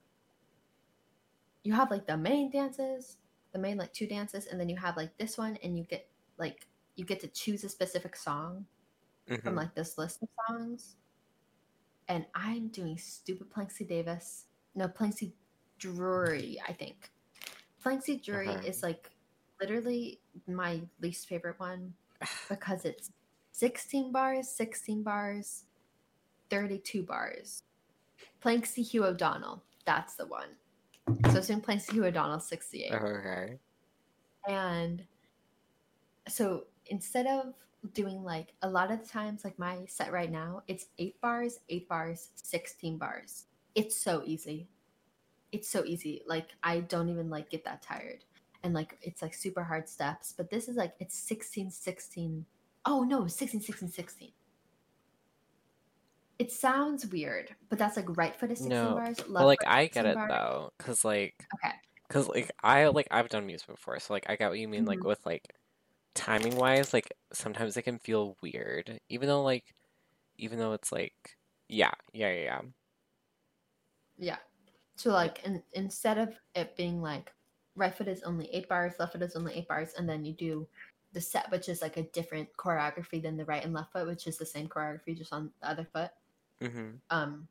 [1.64, 3.16] you have like the main dances,
[3.52, 6.08] the main like two dances, and then you have like this one and you get
[6.38, 8.66] like you get to choose a specific song
[9.26, 9.56] from Mhm.
[9.56, 10.96] like this list of songs.
[12.08, 14.46] And I'm doing stupid Planxty Davis.
[14.74, 15.32] No, Planxty
[15.78, 17.10] Drury, I think.
[17.82, 18.66] Planxty Drury Uh-huh.
[18.66, 19.10] is like
[19.60, 21.94] literally my least favorite one
[22.48, 23.10] because it's
[23.52, 25.64] 16 bars, 16 bars,
[26.50, 27.62] 32 bars.
[28.42, 30.58] Planxty Hugh O'Donnell, that's the one.
[31.30, 32.92] So it's in Planxty Hugh O'Donnell 68.
[32.92, 33.58] Okay.
[34.46, 35.06] And
[36.28, 37.54] so instead of
[37.92, 41.60] doing like a lot of the times, like my set right now, it's eight bars,
[41.68, 43.46] eight bars, 16 bars.
[43.74, 44.68] It's so easy.
[45.52, 46.22] It's so easy.
[46.26, 48.24] Like I don't even like get that tired.
[48.62, 50.32] And like it's like super hard steps.
[50.36, 52.46] But this is like it's 16, 16.
[52.84, 54.32] Oh no, 16, 16, 16.
[56.38, 59.18] It sounds weird, but that's like right foot is 16 No, bars.
[59.28, 61.74] Left But like I get it though, cause like, Okay.
[62.10, 64.84] cause like I like I've done music before, so like I get what you mean.
[64.86, 65.04] Like Mhm.
[65.04, 65.48] with like
[66.14, 69.74] timing wise, like sometimes it can feel weird, even though like,
[70.38, 71.14] even though it's like,
[71.68, 72.60] yeah, yeah, yeah, yeah.
[74.18, 74.36] Yeah.
[74.96, 77.32] So like in, instead of it being like
[77.76, 80.32] right foot is only eight bars, left foot is only eight bars, and then you
[80.32, 80.66] do
[81.12, 84.26] the set, which is like a different choreography than the right and left foot, which
[84.26, 86.10] is the same choreography just on the other foot.
[86.60, 87.48] hmm Um,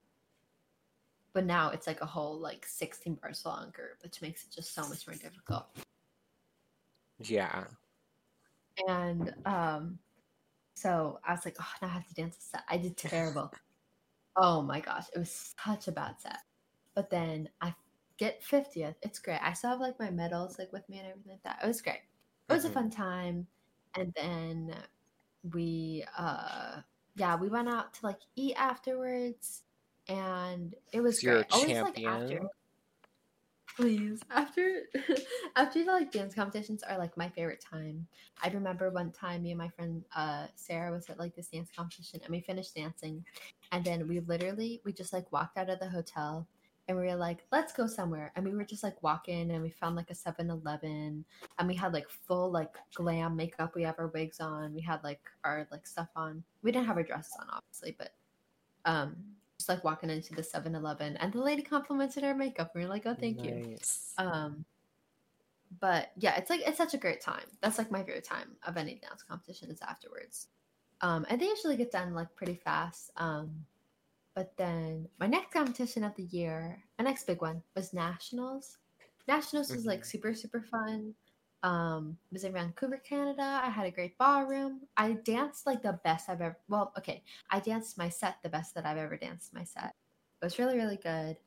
[1.33, 4.87] but now it's like a whole like sixteen bars longer, which makes it just so
[4.87, 5.65] much more difficult.
[7.19, 7.65] Yeah.
[8.87, 9.99] And um,
[10.75, 12.63] so I was like, oh, now I have to dance a set.
[12.69, 13.53] I did terrible.
[14.35, 16.39] oh my gosh, it was such a bad set.
[16.95, 17.75] But then I
[18.17, 18.97] get 50th.
[19.01, 19.39] It's great.
[19.41, 21.59] I still have like my medals like with me and everything like that.
[21.63, 22.01] It was great.
[22.49, 22.69] It was Mhm.
[22.69, 23.47] a fun time.
[23.95, 24.75] And then
[25.43, 26.81] we uh
[27.15, 29.63] yeah, we went out to like eat afterwards
[30.07, 31.47] and it was So great.
[31.51, 32.41] Always like after.
[33.75, 34.21] Please.
[34.31, 34.83] After
[35.55, 38.07] after the like dance competitions are like my favorite time.
[38.43, 41.69] I remember one time me and my friend uh sarah was at like this dance
[41.75, 43.23] competition and we finished dancing.
[43.71, 46.47] And then we literally we just like walked out of the hotel
[46.87, 48.31] and we were like let's go somewhere.
[48.35, 51.25] And we were just like walking and we found like a 7-eleven
[51.57, 54.73] and we had like full like glam makeup we have our wigs on.
[54.73, 56.43] We had like our like stuff on.
[56.61, 58.11] We didn't have our dresses on obviously but
[58.85, 59.15] um
[59.63, 62.93] just like walking into the 7-eleven and the lady complimented our makeup and we were
[62.93, 63.61] like oh thank you.
[64.17, 64.65] Um
[65.79, 67.45] but yeah it's like it's such a great time.
[67.61, 70.49] That's like my favorite time of any dance competition is afterwards.
[71.01, 73.11] Um and they usually get done like pretty fast.
[73.17, 73.65] Um
[74.35, 78.77] but then my next competition of the year my next big one was nationals.
[79.27, 80.05] Nationals was like Mhm.
[80.05, 81.15] super super fun
[81.63, 83.61] um was in vancouver canada.
[83.63, 84.81] I had a great ballroom.
[84.97, 88.73] I danced like the best i've ever well okay i danced my set the best
[88.75, 89.95] that i've ever danced my set.
[90.41, 91.37] It was really really good.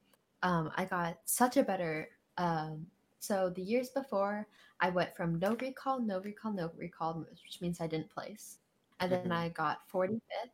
[0.43, 2.87] Um i got such a better um
[3.21, 4.47] so the years before
[4.81, 8.59] i went from no recall no recall no recall which means i didn't place.
[9.01, 9.33] And then Mhm.
[9.33, 10.51] i got 45th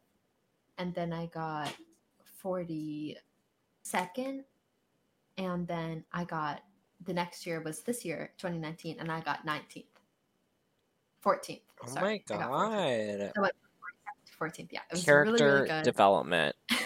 [0.79, 1.73] and then i got
[2.43, 4.45] 42nd
[5.39, 6.63] and then i got
[7.05, 9.85] the next year was this year 2019 and i got 19th
[11.25, 13.33] 14th Oh sorry, my I got 14th.
[13.35, 13.51] god.
[14.41, 16.57] 14th yeah it was Character really really good development.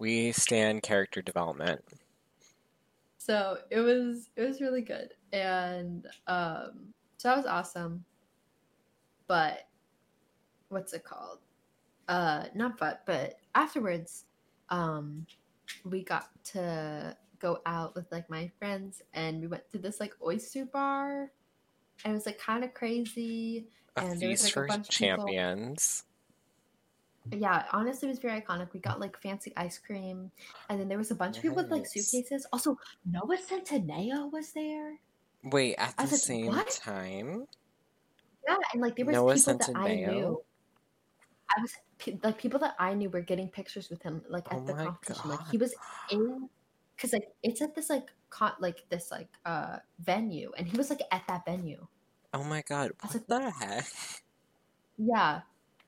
[0.00, 1.84] We stand character development.
[3.18, 8.04] so it was it was really good and um so that was awesome
[9.26, 9.66] but
[10.68, 11.38] what's it called
[12.08, 14.26] uh not but but afterwards
[14.70, 15.26] um
[15.84, 20.12] we got to go out with like my friends and we went to this like
[20.24, 21.30] oyster bar
[22.04, 23.66] and it was like kind of crazy
[23.96, 26.04] A And there was, like, a bunch of people- champions.
[27.30, 30.30] yeah honestly it was very iconic we got like fancy ice cream
[30.70, 34.52] and then there was a bunch of people with like suitcases also noah centineo was
[34.52, 34.98] there
[35.44, 37.46] Wait, at the like, same "What?" time?
[38.46, 40.42] Yeah, and like there was Noah people that I knew.
[41.56, 41.72] I was
[42.24, 45.22] like people that I knew were getting pictures with him like at Oh the competition.
[45.30, 45.38] god.
[45.38, 45.72] Like he was
[46.10, 46.48] in
[46.98, 50.90] because like it's at this like con like this like uh venue, and he was
[50.90, 51.86] like at that venue.
[52.34, 52.90] Oh my god.
[53.00, 53.86] I was What the heck?
[54.98, 55.42] Yeah,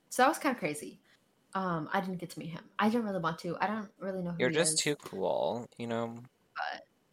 [0.09, 1.01] so that was kind of crazy.
[1.55, 2.63] Um, I didn't get to meet him.
[2.79, 3.57] I didn't really want to.
[3.61, 4.81] I don't really know who You're just is.
[4.81, 6.19] too cool, you know?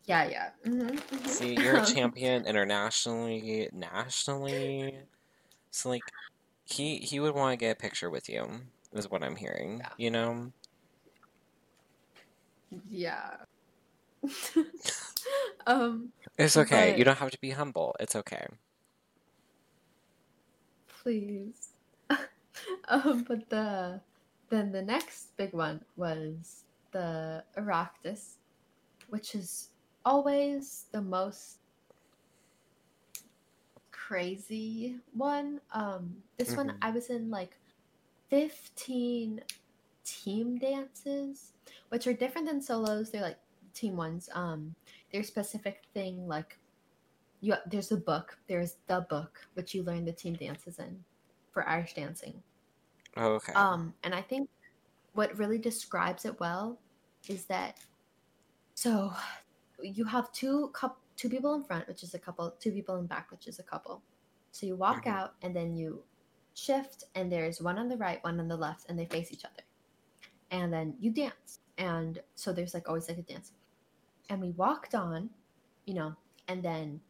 [0.06, 0.50] Yeah, yeah.
[0.66, 5.00] Mm-hmm, See, you're a champion internationally, nationally.
[5.72, 6.04] So like,
[6.66, 8.48] he he would want to get a picture with you.
[8.94, 9.80] Is what I'm hearing.
[9.80, 9.90] Yeah.
[9.98, 10.52] You know.
[12.90, 13.36] Yeah.
[15.68, 16.92] um, It's okay.
[16.92, 17.96] But- You don't have to be humble.
[18.00, 18.46] It's okay.
[21.04, 21.70] please.
[22.90, 24.02] um, but the
[24.50, 28.36] then the next big one was the Oireachtas,
[29.10, 29.70] which is
[30.06, 31.60] always the most
[33.92, 35.62] crazy one.
[35.74, 36.78] Um, this one Mhm.
[36.82, 37.58] I was in like
[38.30, 39.42] fifteen
[40.04, 41.54] team dances,
[41.90, 43.12] which are different than solos.
[43.12, 43.40] They're like
[43.78, 44.30] team ones.
[44.34, 44.76] Um,
[45.12, 46.58] they're specific thing like
[47.42, 47.56] you.
[47.68, 48.38] There's a book.
[48.48, 51.04] There's the book which you learn the team dances in
[51.52, 52.42] for Irish dancing.
[53.18, 53.54] Okay.
[53.54, 54.50] Um, and I think
[55.14, 56.80] what really describes it well
[57.28, 57.80] is that
[58.76, 59.12] so
[59.82, 63.08] you have two coup two people in front, which is a couple, two people in
[63.08, 64.04] back, which is a couple.
[64.52, 65.12] So you walk Mhm.
[65.12, 66.04] out and then you
[66.54, 69.46] shift, and there's one on the right, one on the left, and they face each
[69.46, 69.64] other.
[70.52, 73.52] And then you dance, and so there's like always like a dance.
[74.30, 75.30] And we walked on,
[75.86, 76.16] you know,
[76.48, 77.02] and then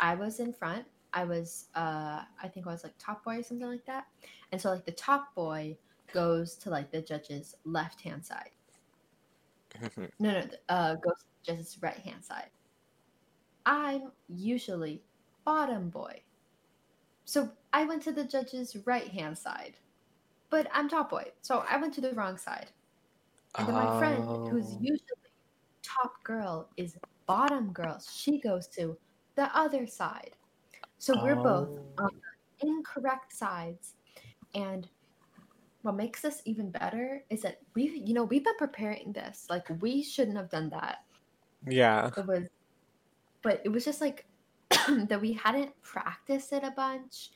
[0.00, 0.86] I was in front.
[1.12, 4.06] I was, uh, I think I was like top boy or something like that.
[4.52, 5.78] And so like the top boy
[6.12, 8.50] goes to like the judge's left hand side.
[10.18, 12.50] No, no, uh, goes to the judge's right hand side.
[13.64, 15.04] I'm usually
[15.44, 16.24] bottom boy.
[17.24, 19.78] So I went to the judge's right hand side.
[20.50, 21.32] But I'm top boy.
[21.42, 22.72] So I went to the wrong side.
[23.58, 24.80] And then my friend, who's Oh.
[24.80, 25.19] usually
[25.94, 28.00] top girl, is bottom girl.
[28.00, 28.96] She goes to
[29.36, 30.32] the other side.
[30.98, 31.68] So we're both
[31.98, 32.04] Oh.
[32.04, 32.10] on
[32.60, 33.94] the incorrect sides.
[34.54, 34.88] And
[35.82, 39.46] what makes this even better is that we've, you know, we've been preparing this.
[39.48, 41.04] Like, we shouldn't have done that.
[41.66, 42.10] Yeah.
[42.16, 42.48] It was,
[43.42, 44.26] but it was just like
[45.08, 47.30] that we hadn't practiced it a bunch.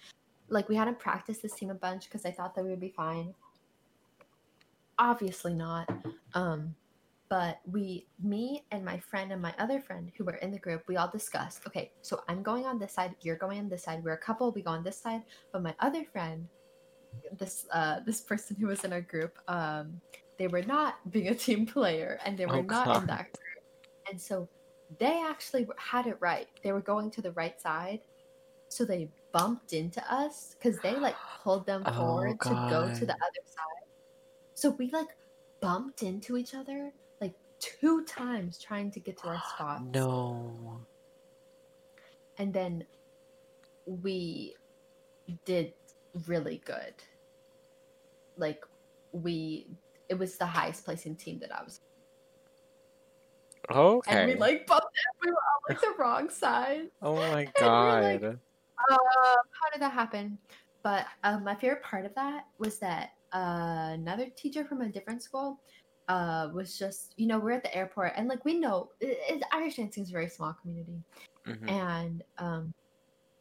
[0.48, 2.90] Like, we hadn't practiced this team a bunch because I thought that we would be
[2.90, 3.34] fine.
[4.98, 5.88] Obviously not.
[6.34, 6.74] Um,
[7.28, 10.82] but we, me and my friend and my other friend who were in the group,
[10.86, 11.62] we all discussed.
[11.66, 13.14] Okay, so I'm going on this side.
[13.22, 14.04] You're going on this side.
[14.04, 14.52] We're a couple.
[14.52, 15.22] We go on this side.
[15.52, 16.46] But my other friend,
[17.38, 20.00] this uh, this person who was in our group, um,
[20.38, 23.00] they were not being a team player, and they were Oh, not God.
[23.02, 23.64] in that group.
[24.10, 24.48] And so
[24.98, 26.48] they actually had it right.
[26.62, 28.00] They were going to the right side,
[28.68, 33.06] so they bumped into us because they like pulled them Oh, forward to go to
[33.06, 33.88] the other side.
[34.54, 35.08] So we like
[35.60, 36.92] bumped into each other
[37.64, 39.84] two times trying to get to our spot.
[39.86, 40.80] No.
[42.38, 42.84] And then
[43.86, 44.54] we
[45.44, 45.72] did
[46.26, 46.94] really good.
[48.36, 48.64] Like
[49.12, 49.68] we
[50.08, 51.80] it was the highest placing team that I was
[53.70, 54.12] Okay.
[54.12, 54.86] and we like bumped
[55.24, 56.88] we were on like the wrong side.
[57.00, 58.02] oh my god.
[58.22, 58.22] like-
[58.90, 58.98] Um,
[59.58, 60.36] how did that happen?
[60.82, 65.22] But um, my favorite part of that was that uh, another teacher from a different
[65.22, 65.60] school
[66.08, 69.42] uh, was just, you know, we're at the airport and like we know it, it,
[69.52, 71.02] Irish dancing is a very small community,
[71.46, 71.68] Mhm.
[71.68, 72.74] and um,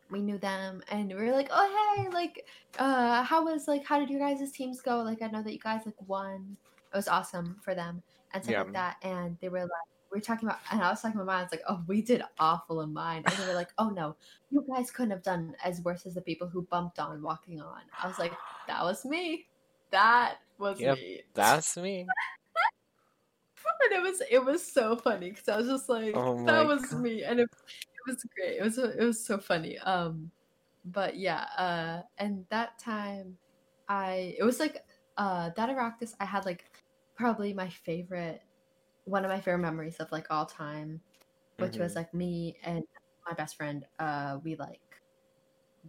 [0.10, 2.46] we knew them, and we were like, oh hey, like,
[2.80, 4.98] uh, how was like, how did your guys' teams go?
[5.02, 6.58] Like, I know that you guys like won.
[6.94, 8.04] It was awesome for them
[8.34, 8.64] and stuff Yeah.
[8.64, 9.70] like that, and they were like.
[10.12, 11.40] we are talking about, and I was talking about mine.
[11.40, 14.16] I was like, "Oh, we did awful in mine," and they were like, "Oh no,
[14.52, 17.82] you guys couldn't have done as worse as the people who bumped on walking on.
[18.02, 18.34] I was like,
[18.68, 19.48] that was me.
[19.90, 21.22] That was Yep, me.
[21.34, 22.06] That's me.
[23.92, 26.92] And it was it was so funny because I was just like, Oh that was
[26.92, 27.02] God.
[27.02, 28.58] me, and it, it was great.
[28.58, 29.78] It was it was so funny.
[29.80, 30.32] Um,
[30.86, 33.38] but yeah, uh, and that time,
[33.88, 34.84] I it was like
[35.18, 36.14] uh that Oireachtas.
[36.20, 36.66] I had like
[37.16, 38.42] probably my favorite,
[39.06, 41.02] one of my favorite memories of like all time,
[41.60, 41.96] which was Mhm.
[41.96, 42.84] like me and
[43.28, 43.86] my best friend.
[44.00, 44.82] Uh, we like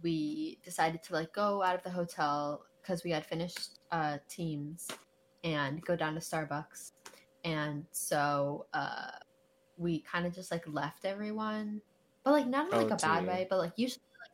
[0.03, 4.87] we decided to like go out of the hotel because we had finished uh teams
[5.43, 6.91] and go down to Starbucks.
[7.45, 9.11] And so uh
[9.77, 11.81] we kind of just like left everyone.
[12.23, 13.29] But like not in Oh, like a bad dear.
[13.29, 14.31] way, but like usually like,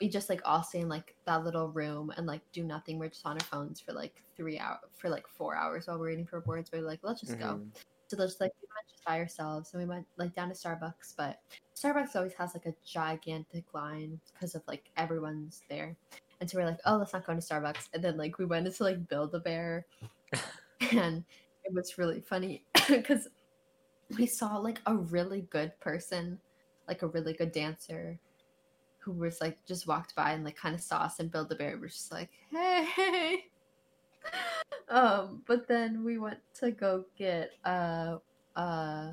[0.00, 2.98] we just like all stay in like that little room and like do nothing.
[2.98, 6.06] We're just on our phones for like three hours for like four hours while we're
[6.10, 6.70] waiting for boards.
[6.72, 7.46] We're like, let's just go.
[7.60, 7.68] Mhm.
[8.08, 11.14] So there's like we went just by ourselves and we went like down to Starbucks,
[11.16, 11.40] but
[11.74, 15.96] Starbucks always has like a gigantic line because of like everyone's there.
[16.40, 17.88] And so we're like, oh, let's not go to Starbucks.
[17.94, 19.86] And then like we went into like Build a Bear,
[20.92, 21.24] and
[21.72, 23.28] it was really funny because
[24.18, 26.38] we saw like a really good person,
[26.86, 28.18] like a really good dancer,
[28.98, 31.54] who was like just walked by and like kind of saw us and Build a
[31.54, 31.78] Bear.
[31.80, 33.46] We're just like, hey.
[34.88, 38.18] um, but then we went to go get uh
[38.54, 39.12] uh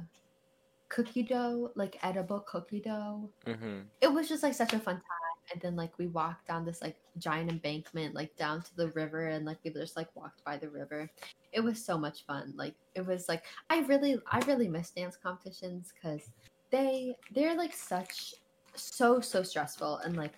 [0.89, 3.29] cookie dough, like edible cookie dough.
[3.45, 3.79] Mm-hmm.
[4.01, 5.03] It was just like such a fun time.
[5.51, 9.27] And then like we walked down this like giant embankment, like down to the river,
[9.27, 11.09] and like we just like walked by the river.
[11.51, 12.53] It was so much fun.
[12.55, 16.29] Like it was like I really I really miss dance competitions because
[16.69, 18.35] they they're like such
[18.75, 20.33] so so stressful and like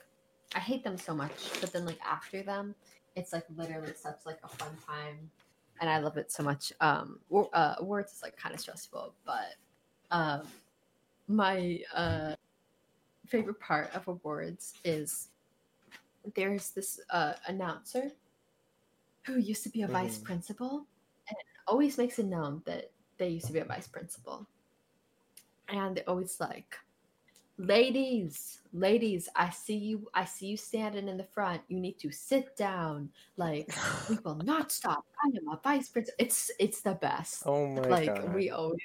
[0.55, 1.31] I hate them so much.
[1.59, 2.75] But then like after them,
[3.15, 5.29] it's like literally such like a fun time,
[5.79, 6.71] and I love it so much.
[6.81, 7.19] Um,
[7.53, 9.55] uh, awards is like kind of stressful, but
[10.11, 10.43] um,
[11.27, 12.35] my uh
[13.31, 15.29] favorite part of awards is
[16.35, 18.11] there's this uh announcer
[19.25, 20.25] who used to be a vice Mhm.
[20.25, 20.85] principal
[21.29, 24.45] and always makes it known that they used to be a vice principal.
[25.69, 26.75] And they're always like
[27.57, 31.61] ladies ladies i see you i see you standing in the front.
[31.69, 33.09] You need to sit down.
[33.37, 33.69] Like
[34.09, 35.05] we will not stop.
[35.23, 37.43] I am a vice principal it's it's the best.
[37.45, 38.25] Oh my like god.
[38.25, 38.81] always we always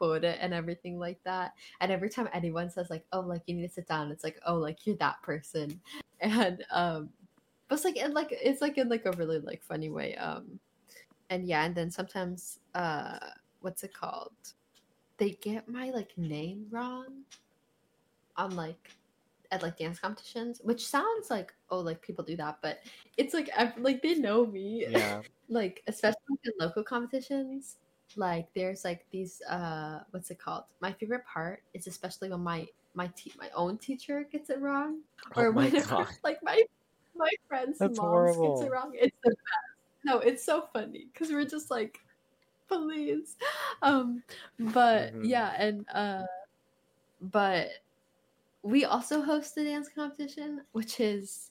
[0.00, 3.42] like quote it and everything like that and every time anyone says like oh like
[3.46, 5.80] you need to sit down it's like oh like you're that person
[6.20, 7.08] and um
[7.68, 10.58] but it's like in like it's like in like a really like funny way um
[11.30, 13.18] and yeah and then sometimes uh
[13.60, 14.32] what's it called
[15.18, 17.22] they get my like name wrong
[18.36, 18.90] on like
[19.52, 22.78] at like dance competitions which sounds like oh like people do that but
[23.16, 25.20] it's like ev- like they know me yeah.
[25.48, 27.76] like especially in local competitions
[28.16, 30.64] like there's like these uh what's it called?
[30.80, 35.00] My favorite part is especially when my my te- my own teacher gets it wrong
[35.36, 36.08] Oh or god.
[36.24, 36.62] like my
[37.14, 39.38] my friends That's moms gets it wrong it's the best.
[40.04, 41.98] No it's so funny because we're just like
[42.68, 43.36] please.
[43.82, 44.22] Um
[44.58, 45.24] but Mhm.
[45.24, 46.24] yeah and uh
[47.20, 47.68] but
[48.62, 51.50] we also host a dance competition which is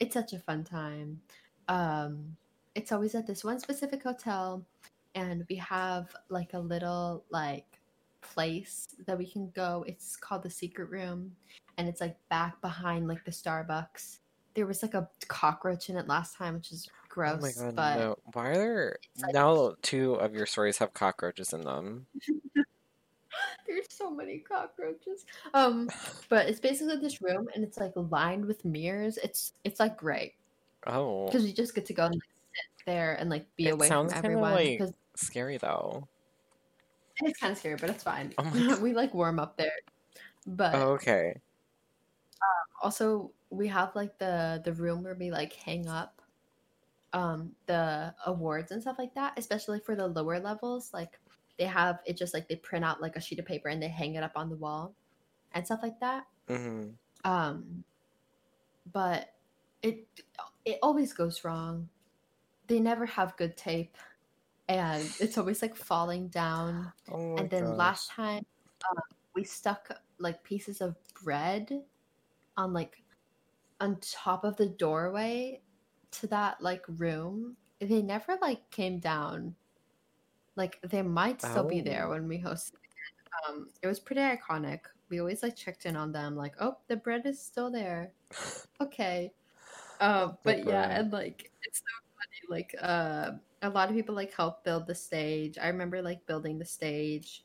[0.00, 1.20] it's such a fun time.
[1.68, 2.36] Um
[2.74, 4.64] it's always at this one specific hotel
[5.18, 7.64] and we have like a little like
[8.20, 11.32] place that we can go it's called the secret room
[11.76, 14.18] and it's like back behind like the starbucks
[14.54, 17.76] there was like a cockroach in it last time which is gross Oh my god,
[17.76, 18.16] but no.
[18.32, 22.06] Why are there like- now two of your stories have cockroaches in them?
[23.66, 25.88] there's so many cockroaches um
[26.28, 30.34] but it's basically this room and it's like lined with mirrors it's it's like great
[30.86, 31.26] Oh.
[31.26, 32.22] because you just get to go and like
[32.54, 36.08] sit there and like be It away sounds from everyone like- because Scary though.
[37.20, 38.32] it's kind of scary but it's fine.
[38.38, 39.72] Oh we like warm up there.
[40.46, 41.34] But Oh, okay.
[42.82, 46.22] also we have like the the room where we like hang up
[47.12, 50.92] um the awards and stuff like that especially for the lower levels.
[50.92, 51.20] Like
[51.58, 53.88] they have it just like they print out like a sheet of paper and they
[53.88, 54.94] hang it up on the wall
[55.52, 56.26] and stuff like that.
[56.48, 57.84] Hmm um
[58.92, 59.34] but
[59.82, 60.06] it
[60.64, 61.88] it always goes wrong.
[62.68, 63.96] They never have good tape
[64.68, 66.92] and it's always like falling down.
[67.10, 67.76] Oh and then gosh.
[67.78, 68.44] last time
[68.84, 69.00] uh,
[69.34, 69.88] we stuck
[70.18, 71.82] like pieces of bread
[72.56, 73.02] on like
[73.80, 75.60] on top of the doorway
[76.12, 77.56] to that like room.
[77.80, 79.54] They never like came down.
[80.56, 82.10] Like they might still be there Oh.
[82.10, 83.14] when we hosted again.
[83.48, 84.80] um it was pretty iconic.
[85.08, 88.12] We always like checked in on them like oh the bread is still there.
[88.80, 89.32] Okay.
[90.00, 94.32] Uh, but yeah and like it's so funny like uh a lot of people like
[94.34, 95.58] help build the stage.
[95.58, 97.44] I remember like building the stage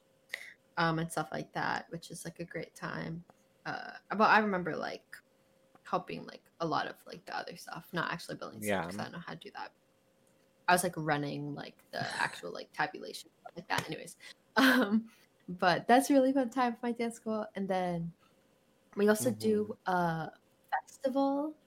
[0.77, 3.25] um and stuff like that which is like a great time.
[3.65, 5.05] Uh but i remember like
[5.85, 8.87] helping like a lot of like the other stuff not actually building stage Yeah.
[8.87, 9.73] 'cause i don't know how to do that.
[10.67, 13.87] I was like running like the actual like tabulation stuff like that.
[13.87, 14.17] Anyways
[14.57, 15.07] um
[15.49, 17.45] but that's a really fun time for my dance school.
[17.55, 18.13] And then
[18.95, 20.31] we also do a
[20.71, 21.57] festival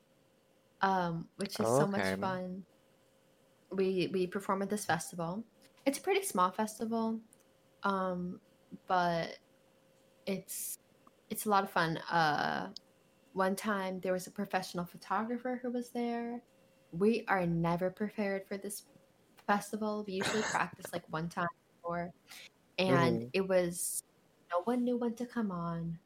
[0.83, 2.65] um which is so much fun
[3.77, 5.45] we we perform at this festival.
[5.87, 7.21] It's a pretty small festival
[7.85, 8.41] um
[8.89, 9.39] but
[10.27, 10.79] it's
[11.31, 11.99] it's a lot of fun.
[11.99, 12.73] Uh
[13.33, 16.43] one time there was a professional photographer who was there.
[16.93, 18.85] We are never prepared for this
[19.47, 20.05] festival.
[20.07, 21.49] We usually practice like one time
[21.83, 22.11] before
[22.79, 23.31] and Mhm.
[23.33, 24.03] it was
[24.53, 25.99] no one knew when to come on.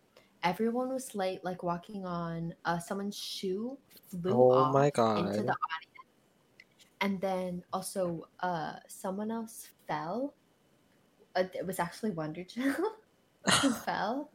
[0.42, 2.54] Everyone was late like walking on.
[2.64, 3.78] Uh someone's shoe
[4.10, 5.89] flew Oh off my into the audience
[7.00, 10.34] and then also uh someone else fell.
[11.36, 12.74] Uh, it was actually wonder Jill
[13.62, 14.30] who fell.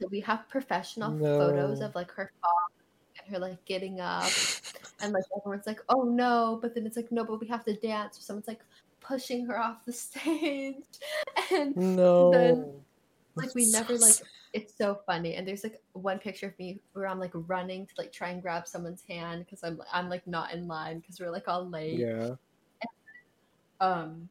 [0.00, 2.68] So we have professional photos of like her fall
[3.18, 4.30] and her like getting up.
[5.00, 7.74] And like everyone's like oh no but then it's like no but we have to
[7.74, 8.18] dance.
[8.18, 8.62] Or someone's like
[9.00, 10.74] pushing her off the stage.
[11.52, 12.82] And No.
[13.36, 14.16] like we never so like.
[14.52, 17.92] It's so funny and there's like one picture of me where i'm like running to
[17.96, 21.30] like try and grab someone's hand because i'm i'm like not in line because we're
[21.30, 22.30] like all late Yeah.
[23.80, 24.28] um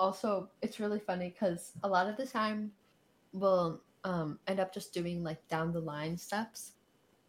[0.00, 2.72] also it's really funny because a lot of the time
[3.32, 6.72] we'll um end up just doing like down the line steps,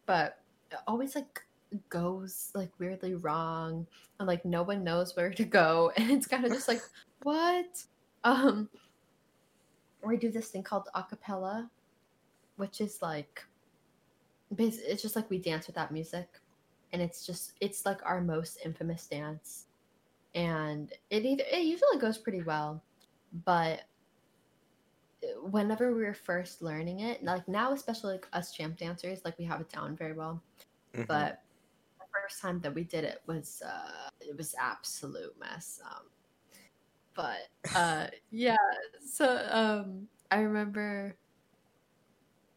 [0.05, 0.39] but
[0.71, 1.41] it always like
[1.89, 3.85] goes like weirdly wrong
[4.19, 6.81] and like no one knows where to go and it's kind of just like
[7.23, 7.83] what
[8.23, 8.69] um
[10.09, 11.69] we do this thing called acapella
[12.57, 13.43] which is like,
[14.57, 16.27] it's just like we dance without music
[16.93, 19.65] and it's just it's like our most infamous dance.
[20.35, 22.83] And it either it usually goes pretty well
[23.45, 23.83] but
[25.49, 29.45] whenever we were first learning it like now especially like us champ dancers like we
[29.45, 30.41] have it down very well.
[30.93, 31.07] Mhm.
[31.07, 31.41] but
[31.99, 35.79] the first time that we did it was uh it was absolute mess.
[35.85, 36.03] Um
[37.13, 38.55] but uh yeah
[39.05, 41.15] so um i remember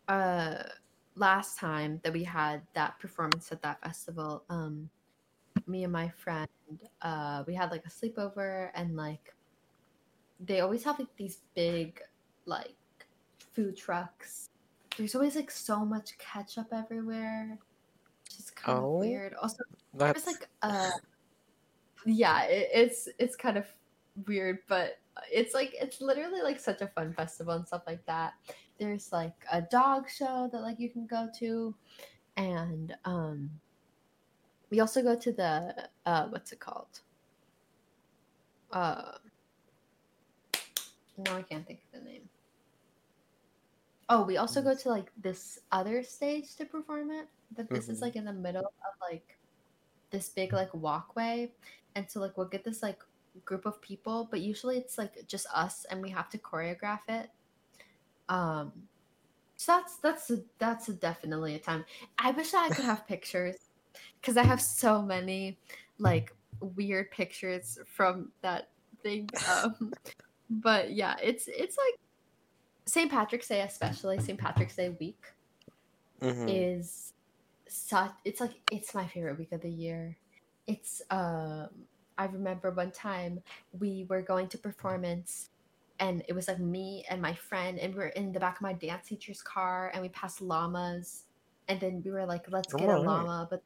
[0.08, 0.62] uh
[1.16, 4.88] last time that we had that performance at that festival um
[5.66, 6.48] me and my friend
[7.02, 9.34] uh we had like a sleepover and like
[10.40, 12.00] they always have like these big
[12.44, 12.74] like
[13.38, 14.50] food trucks
[14.96, 17.58] there's always like so much ketchup everywhere
[18.24, 18.94] which is kind Oh.
[18.96, 19.62] of weird also
[19.94, 20.90] That's there's like uh
[22.06, 23.66] yeah it, it's it's kind of
[24.26, 24.98] weird but
[25.32, 28.34] it's like it's literally like such a fun festival and stuff like that.
[28.78, 31.74] There's like a dog show that like you can go to
[32.36, 33.50] and um
[34.70, 37.00] we also go to the uh what's it called?
[38.72, 39.12] Uh
[41.16, 42.28] no i can't think of the name.
[44.08, 47.98] Oh we also go to like this other stage to perform it but this is
[47.98, 48.02] Mhm.
[48.02, 49.38] like in the middle of like
[50.10, 51.52] this big like walkway
[51.94, 53.00] and so like we'll get this like
[53.44, 57.30] group of people but usually it's like just us and we have to choreograph it.
[58.28, 58.72] Um
[59.56, 61.84] so that's that's a, that's a definitely a time.
[62.18, 63.56] I wish i could have pictures
[64.20, 65.58] because i have so many
[65.98, 68.70] like weird pictures from that
[69.02, 69.28] thing.
[69.48, 69.92] Um
[70.50, 71.98] but yeah it's it's like
[72.86, 75.24] st patrick's day especially st patrick's day week
[76.20, 76.48] Mhm.
[76.48, 77.12] is
[77.68, 80.16] such it's like it's my favorite week of the year.
[80.66, 81.68] It's um
[82.18, 83.40] i remember one time
[83.78, 85.50] we were going to performance
[86.00, 88.62] and it was like me and my friend and we are in the back of
[88.62, 91.24] my dance teacher's car and we passed llamas
[91.68, 93.62] and then we were like let's get a llama but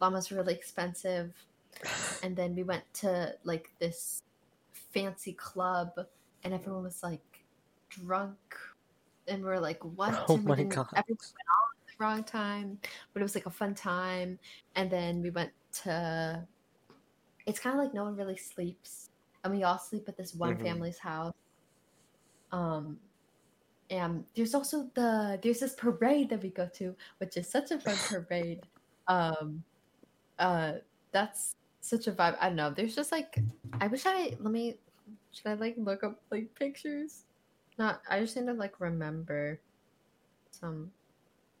[0.00, 1.34] llamas were really expensive.
[2.22, 4.22] And then we went to like this
[4.72, 5.92] fancy club
[6.42, 7.44] and everyone was like
[7.90, 8.56] drunk
[9.28, 10.14] and we were like what?
[10.28, 12.78] Oh And my didn't- everyone went out at the wrong time
[13.12, 14.38] but it was like a fun time.
[14.74, 15.52] And then we went
[15.84, 16.46] to
[17.50, 19.10] it's kind of like no one really sleeps
[19.44, 20.62] and we all sleep at this one Mhm.
[20.62, 21.32] family's house
[22.52, 22.98] um
[23.90, 27.80] and there's also the there's this parade that we go to which is such a
[27.80, 28.62] fun parade
[29.08, 29.64] um
[30.38, 30.74] uh
[31.12, 33.42] that's such a vibe i don't know there's just like
[33.80, 34.78] i wish i let me
[35.32, 37.24] should i like look up like pictures
[37.78, 39.60] not i just need to like remember
[40.50, 40.92] some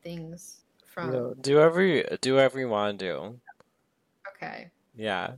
[0.02, 3.40] things from No, do you, do you want to do.
[4.36, 5.36] okay Yeah.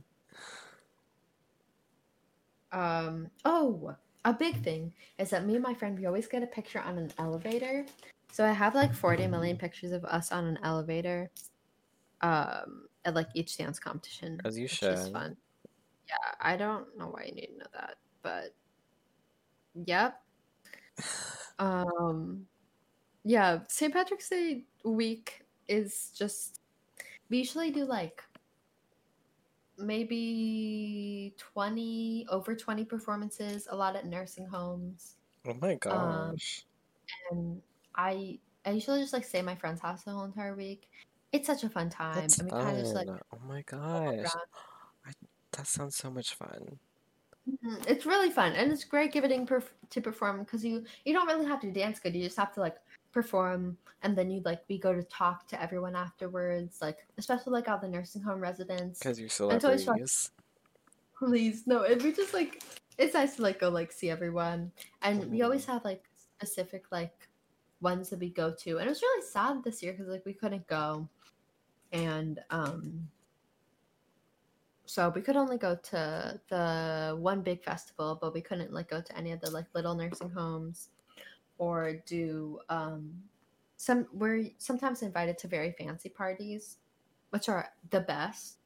[2.73, 3.29] Um.
[3.45, 3.95] Oh,
[4.25, 6.97] a big thing is that me and my friend we always get a picture on
[6.97, 7.85] an elevator.
[8.31, 11.29] So I have like forty million pictures of us on an elevator.
[12.21, 15.35] Um, at like each dance competition, As you which is fun.
[16.07, 18.55] Yeah, I don't know why you need to know that, but
[19.85, 20.21] yep.
[21.59, 22.45] Um,
[23.23, 23.93] yeah, St.
[23.93, 26.59] Patrick's Day week is just
[27.29, 28.23] we usually do like
[29.77, 35.15] maybe 20 over 20 performances a lot at nursing homes
[35.47, 36.65] Oh my gosh.
[37.31, 37.61] and
[37.95, 40.89] i i usually just like stay at my friend's house the whole entire week
[41.31, 43.07] it's such a fun time That's and we kind of just like.
[43.09, 43.79] Oh my gosh.
[44.19, 45.15] around.
[45.53, 46.79] That sounds so much fun.
[47.49, 47.89] Mhm.
[47.89, 51.45] it's really fun and it's great giving perf- to perform because you you don't really
[51.45, 52.77] have to dance good you just have to like
[53.13, 57.69] perform and then you'd like we go to talk to everyone afterwards like especially like
[57.69, 59.95] all the nursing home residents Because you're It's always fun.
[59.95, 60.31] celebrities.
[61.17, 62.63] please no and we just like
[62.97, 64.71] it's nice to like go like see everyone
[65.03, 65.43] and we Mhm.
[65.45, 67.29] always have like specific like
[67.81, 70.33] ones that we go to and it was really sad this year because like we
[70.33, 71.07] couldn't go
[71.91, 73.07] and um
[74.85, 79.01] so we could only go to the one big festival but we couldn't like go
[79.01, 80.89] to any of the like little nursing homes
[81.63, 83.13] or do um
[83.77, 86.77] some we're sometimes invited to very fancy parties
[87.29, 88.57] which are the best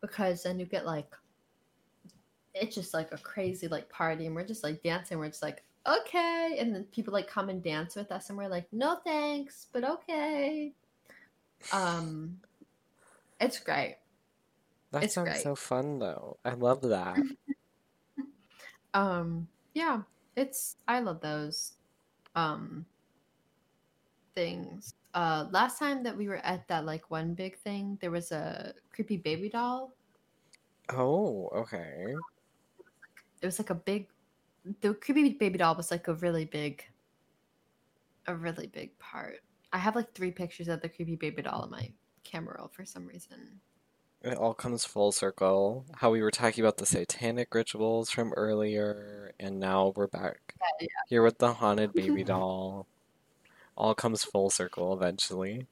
[0.00, 1.12] because then you get like
[2.54, 5.62] it's just like a crazy like party and we're just like dancing we're just like
[5.86, 9.66] okay and then people like come and dance with us and we're like no thanks
[9.72, 10.72] but okay
[11.72, 12.38] um
[13.40, 13.96] it's great
[14.92, 15.42] That It's sounds great.
[15.42, 16.38] so fun though.
[16.44, 17.16] I love that.
[18.94, 20.02] Um, yeah,
[20.36, 21.74] it's I love those
[22.34, 22.86] um
[24.34, 24.94] things.
[25.14, 28.74] Uh last time that we were at that like one big thing, there was a
[28.92, 29.92] creepy baby doll.
[30.92, 32.14] Oh, okay.
[33.42, 34.08] It was like a big
[34.80, 36.84] the creepy baby doll was like a really big
[38.26, 39.40] a really big part.
[39.72, 41.92] I have like three pictures of the creepy baby doll in my
[42.24, 43.60] camera roll for some reason.
[44.22, 45.84] It all comes full circle.
[45.96, 50.88] How we were talking about the satanic rituals from earlier, and now we're back Yeah,
[51.04, 52.86] here with the haunted baby doll.
[53.76, 55.68] All comes full circle eventually.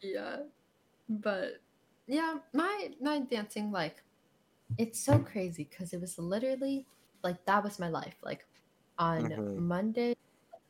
[0.00, 0.42] Yeah.
[1.08, 1.62] But
[2.06, 4.02] yeah, my my dancing like
[4.78, 6.86] it's so crazy because it was literally
[7.24, 8.16] like that was my life.
[8.22, 8.46] Like
[8.98, 9.56] on Mhm.
[9.56, 10.14] Monday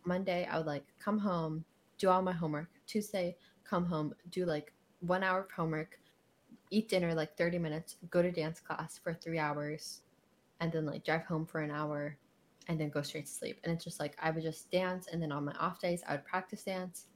[0.05, 1.65] Monday I would like come home,
[1.99, 2.71] do all my homework.
[2.87, 5.99] Tuesday, come home, do like one hour of homework,
[6.75, 10.03] eat dinner like 30 minutes, go to dance class for three hours,
[10.61, 12.17] and then like drive home for an hour
[12.69, 13.61] and then go straight to sleep.
[13.65, 16.13] And it's just like I would just dance and then on my off days I
[16.13, 17.07] would practice dance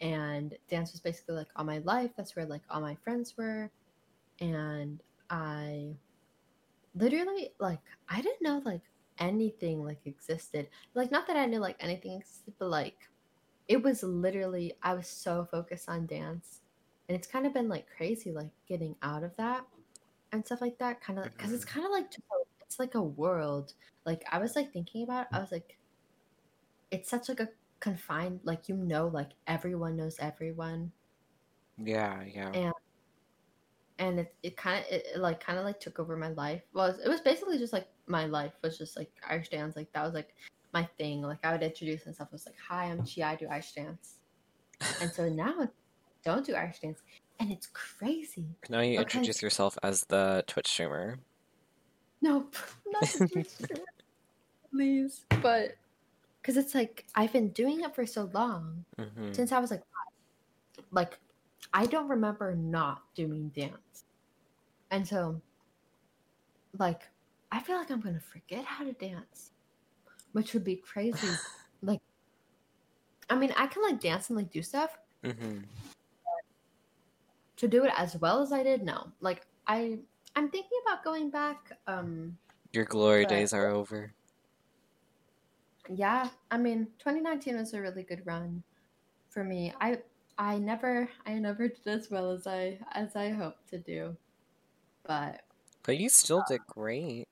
[0.00, 2.10] and dance was basically like all my life.
[2.16, 3.70] That's where like all my friends were.
[4.40, 5.00] And
[5.30, 5.96] I
[6.94, 8.82] literally like I didn't know like
[9.18, 10.68] anything like existed.
[10.94, 13.08] Like not that I knew like anything existed, but like
[13.68, 16.61] it was literally I was so focused on dance.
[17.12, 19.66] And it's kind of been like crazy like getting out of that
[20.32, 21.80] and stuff like that kind of because it's mm-hmm.
[21.80, 22.10] kind of like
[22.62, 23.74] it's like a world.
[24.06, 25.76] Like i was like thinking about it, i was like
[26.90, 27.50] it's such like a
[27.80, 30.90] confined like you know like everyone knows everyone.
[31.76, 32.50] Yeah, yeah.
[32.54, 32.72] and
[33.98, 36.62] and it, it kind of it, like kind of like took over my life.
[36.72, 39.76] Well it was, it was basically just like my life was just like irish dance
[39.76, 40.34] like that was like
[40.72, 41.20] my thing.
[41.20, 44.14] Like i would introduce myself I was like hi i'm chi i do irish dance
[45.02, 45.68] and so now
[46.24, 47.00] don't do irish dance
[47.40, 51.18] and it's crazy Now you introduce yourself as the Twitch streamer.
[52.20, 52.46] No,
[52.86, 53.82] not the Twitch streamer,
[54.72, 55.24] please.
[55.42, 55.76] But
[56.40, 59.80] because it's like I've been doing it for so long hmm since I was like,
[59.80, 60.84] five.
[60.92, 61.18] like
[61.74, 64.04] I don't remember not doing dance,
[64.90, 65.40] and so
[66.78, 67.02] like
[67.50, 69.50] I feel like I'm gonna forget how to dance,
[70.32, 71.28] which would be crazy.
[71.82, 72.00] like,
[73.28, 74.96] I mean, I can like dance and like do stuff.
[75.24, 75.58] hmm
[77.62, 79.06] To do it as well as I did, no.
[79.20, 80.00] Like I,
[80.34, 81.70] I'm thinking about going back.
[81.86, 82.36] Um,
[82.72, 84.12] Your glory But- days are over.
[85.88, 88.62] yeah i mean 2019 was a really good run
[89.30, 89.98] for me i
[90.38, 94.16] i never i never did as well as i as i hoped to do
[95.04, 95.42] but
[95.82, 97.26] But you still did great.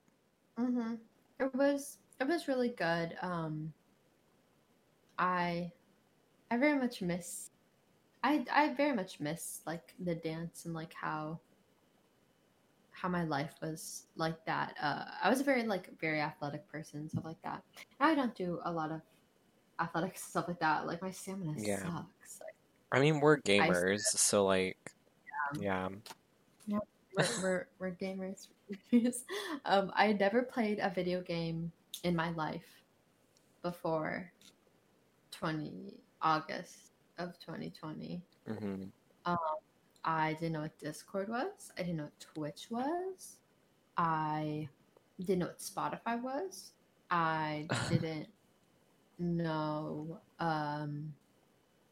[0.57, 0.95] hmm
[1.39, 3.71] it was it was really good um
[5.17, 5.71] i
[6.51, 7.50] i very much miss
[8.23, 11.39] i i very much miss like the dance and like how
[12.91, 14.75] how my life was like that.
[14.79, 17.63] Uh i was a very like very athletic person stuff like that.
[17.99, 19.01] I don't do a lot of
[19.79, 20.85] athletics stuff like that.
[20.85, 21.77] Like my stamina Yeah.
[21.77, 22.41] sucks.
[22.41, 22.55] Like,
[22.91, 24.77] I mean, we're gamers, so like,
[25.59, 25.89] yeah.
[26.67, 28.47] we're, we're, we're gamers.
[29.65, 31.71] Um i never played a video game
[32.03, 32.83] in my life
[33.63, 34.31] before
[35.31, 36.90] 20 august
[37.27, 38.91] of 2020 hmm
[40.03, 41.71] I didn't know what Discord was.
[41.77, 43.37] I didn't know what Twitch was.
[43.97, 44.69] I
[45.19, 46.73] didn't know what Spotify was.
[47.09, 48.27] I didn't
[49.19, 50.19] know.
[50.39, 51.13] Um,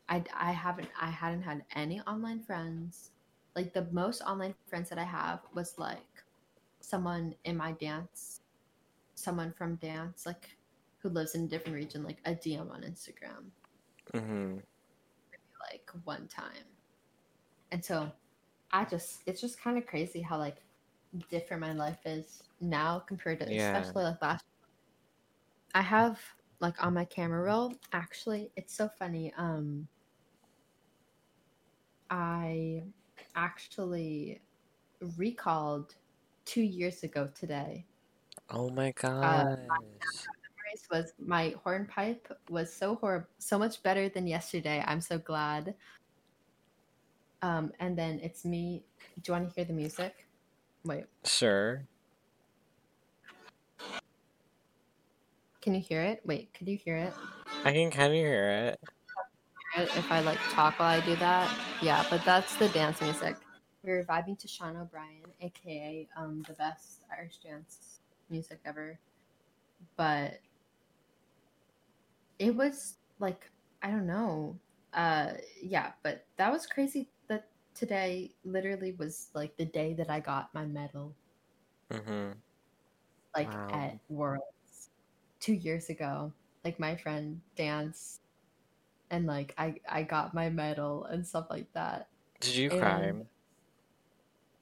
[0.10, 3.12] I I haven't I hadn't had any online friends.
[3.56, 6.00] Like the most online friends that I have was like
[6.70, 8.42] someone in my dance,
[9.16, 10.58] someone from dance, like
[11.00, 13.52] who lives in a different region, like a DM on Instagram
[14.14, 14.60] hmm
[15.60, 16.66] like one time.
[17.72, 18.12] And so
[18.72, 20.58] I just it's just kind of crazy how like
[21.30, 23.54] different my life is now compared to Yeah.
[23.56, 24.46] especially like last
[25.74, 29.88] I have like on my camera roll actually it's so funny um
[32.10, 32.84] I
[33.36, 34.42] actually
[35.18, 35.96] recalled
[36.46, 37.88] 2 years ago today
[38.50, 38.92] Oh my
[39.22, 39.44] Uh,
[40.92, 44.84] was my hornpipe was so horrible, so much better than yesterday.
[44.86, 45.76] I'm so glad.
[47.42, 48.84] Um, and then it's me.
[49.22, 50.26] Do you want to hear the music?
[50.86, 51.86] Wait, Sure.
[55.62, 56.22] can you hear it?
[56.26, 57.14] Wait, could you hear it?
[57.64, 58.80] I can kind of hear it.
[59.78, 62.06] If I like talk while I do that, yeah.
[62.10, 63.36] But that's the dance music.
[63.84, 68.00] We're vibing to Sean O'Brien, aka um, the best Irish dance
[68.30, 69.00] music ever.
[69.96, 70.40] But
[72.40, 74.60] it was like I don't know.
[74.94, 77.10] Uh, yeah, but that was crazy.
[77.28, 81.16] That today literally was like the day that I got my medal.
[81.92, 82.42] hmm
[83.36, 83.70] like Wow.
[83.70, 84.90] at Worlds
[85.40, 86.34] two years ago.
[86.64, 88.22] Like my friend danced
[89.12, 92.10] and like I I got my medal and stuff like that.
[92.42, 93.14] Did you cry?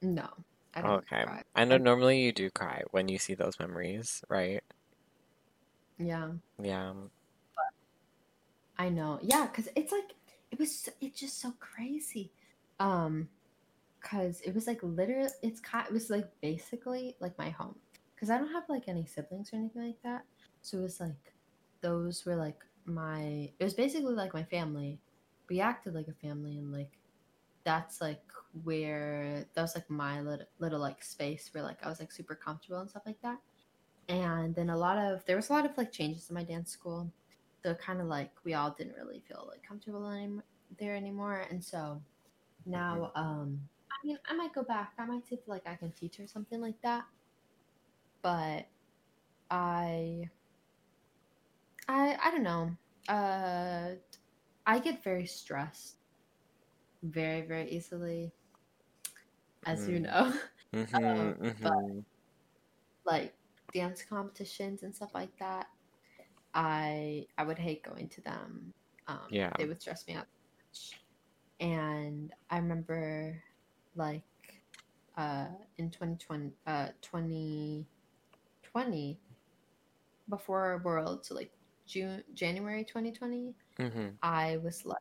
[0.02, 1.24] No, I don't Okay.
[1.24, 1.44] cry.
[1.56, 4.64] I know I- normally you do cry when you see those memories, right?
[6.00, 7.08] Yeah, Yeah.
[8.78, 9.20] I know.
[9.22, 10.14] Yeah, because it's like
[10.52, 10.90] it was.
[11.02, 12.32] It's just so crazy.
[12.80, 13.30] Um,
[14.02, 15.88] because it was like literally, it's kind.
[15.88, 17.76] It was like basically like my home.
[18.16, 20.24] Because I don't have like any siblings or anything like that.
[20.62, 21.34] So it was like
[21.82, 23.52] those were like my.
[23.60, 25.00] It was basically like my family.
[25.50, 26.92] We acted like a family, and like
[27.64, 28.24] that's like
[28.64, 32.36] where that was like my little, little like space where like I was like super
[32.36, 33.40] comfortable and stuff like that.
[34.08, 36.72] And then a lot of there was a lot of like changes in my dance
[36.72, 37.12] school
[37.64, 40.42] so kind of like we all didn't really feel like comfortable any-
[40.80, 42.02] there anymore and so
[42.66, 43.60] now um
[43.92, 46.28] i mean i might go back i might see if like i can teach or
[46.28, 47.06] something like that
[48.22, 48.66] but
[49.50, 50.28] i
[51.88, 52.70] i i don't know
[53.08, 53.92] uh
[54.66, 55.96] i get very stressed
[57.04, 58.32] very very easily
[59.66, 60.04] as you Mm.
[60.04, 60.34] know
[60.76, 62.00] Mm-hmm, but- mm-hmm.
[63.06, 63.34] like
[63.74, 65.68] dance competitions and stuff like that
[66.58, 68.74] i i would hate going to them
[69.08, 69.52] um Yeah.
[69.58, 70.28] they would stress me out
[71.60, 73.42] and i remember
[73.96, 74.24] like
[75.18, 75.48] uh
[75.78, 79.20] in 2020 uh 2020
[80.30, 81.52] before world so like
[81.88, 84.10] june january 2020 Mm-hmm.
[84.24, 84.98] I was like,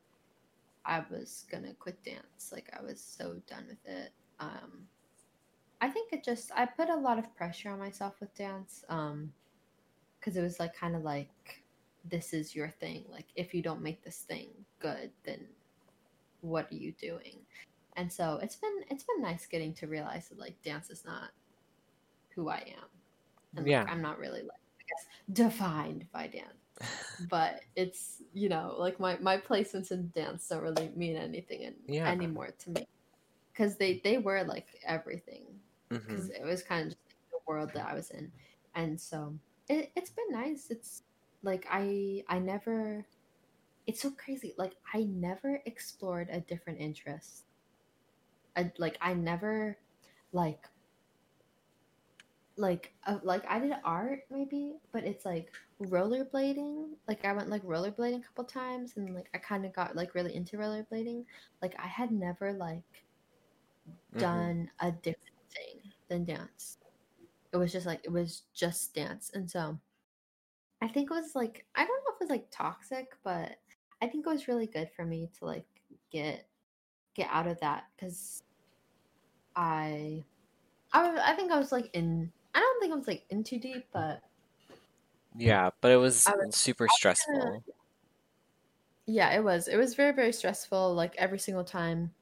[0.86, 2.50] I was gonna quit dance.
[2.52, 4.12] Like I was so done with it.
[4.40, 4.88] Um,
[5.80, 8.84] I think it just I put a lot of pressure on myself with dance.
[8.88, 9.32] Um,
[10.26, 11.62] because it was like kind of like
[12.10, 13.04] this is your thing.
[13.08, 14.48] Like if you don't make this thing
[14.80, 15.46] good, then
[16.40, 17.38] what are you doing?
[17.96, 21.30] And so it's been it's been nice getting to realize that like dance is not
[22.34, 22.88] who I am.
[23.56, 23.84] And like, Yeah.
[23.88, 26.50] I'm not really like I guess defined by dance
[27.30, 31.74] but it's you know like my my placements in dance don't really mean anything in,
[31.88, 32.06] Yeah.
[32.06, 32.86] anymore to me
[33.50, 35.46] because they they were like everything
[35.90, 35.98] Mm-hmm.
[36.08, 38.30] because it was kind of just like, the world that I was in
[38.74, 39.32] and so
[39.68, 41.02] it, it's been nice it's
[41.42, 43.06] like I I never
[43.86, 47.44] it's so crazy like I never explored a different interest
[48.56, 49.78] I, like I never
[50.32, 50.68] like
[52.56, 55.52] like uh, like I did art maybe, but it's like
[55.82, 56.90] rollerblading.
[57.08, 60.14] Like I went like rollerblading a couple times, and like I kind of got like
[60.14, 61.24] really into rollerblading.
[61.62, 63.04] Like I had never like
[64.14, 64.46] Mm-hmm.
[64.46, 66.78] done a different thing than dance.
[67.52, 69.80] It was just like it was just dance, and so
[70.80, 73.58] I think it was like I don't know if it was like toxic, but
[74.02, 75.66] I think it was really good for me to like
[76.10, 76.48] get
[77.14, 78.44] get out of that because
[79.54, 80.24] I
[80.92, 83.58] I I think I was like in I don't think I was like in too
[83.58, 84.22] deep, but
[85.36, 87.64] Yeah, but it was was- super stressful.
[89.06, 90.94] yeah, it was it was very very stressful.
[90.94, 92.14] Like every single time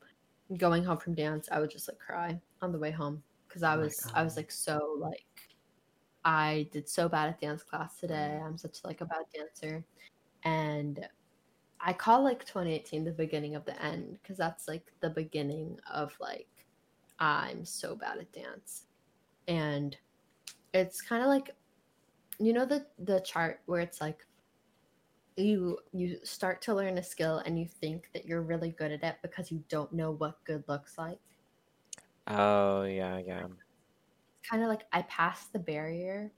[0.59, 3.23] going home from dance, I would just like cry on the way home
[3.55, 5.25] because I Oh was I was like so like
[6.25, 8.39] I did so bad at dance class today.
[8.41, 8.47] Mm.
[8.47, 9.85] I'm such like a bad dancer,
[10.43, 11.07] and
[11.81, 16.13] I call like 2018 the beginning of the end because that's like the beginning of
[16.21, 16.49] like
[17.21, 18.87] I'm so bad at dance,
[19.47, 19.97] and
[20.73, 21.51] it's kind of like
[22.41, 24.27] you know the the chart where it's like
[25.37, 29.05] you you start to learn a skill and you think that you're really good at
[29.05, 31.19] it because you don't know what good looks like
[32.27, 33.47] Oh, yeah, yeah.
[34.41, 36.33] It's kind of like I passed the barrier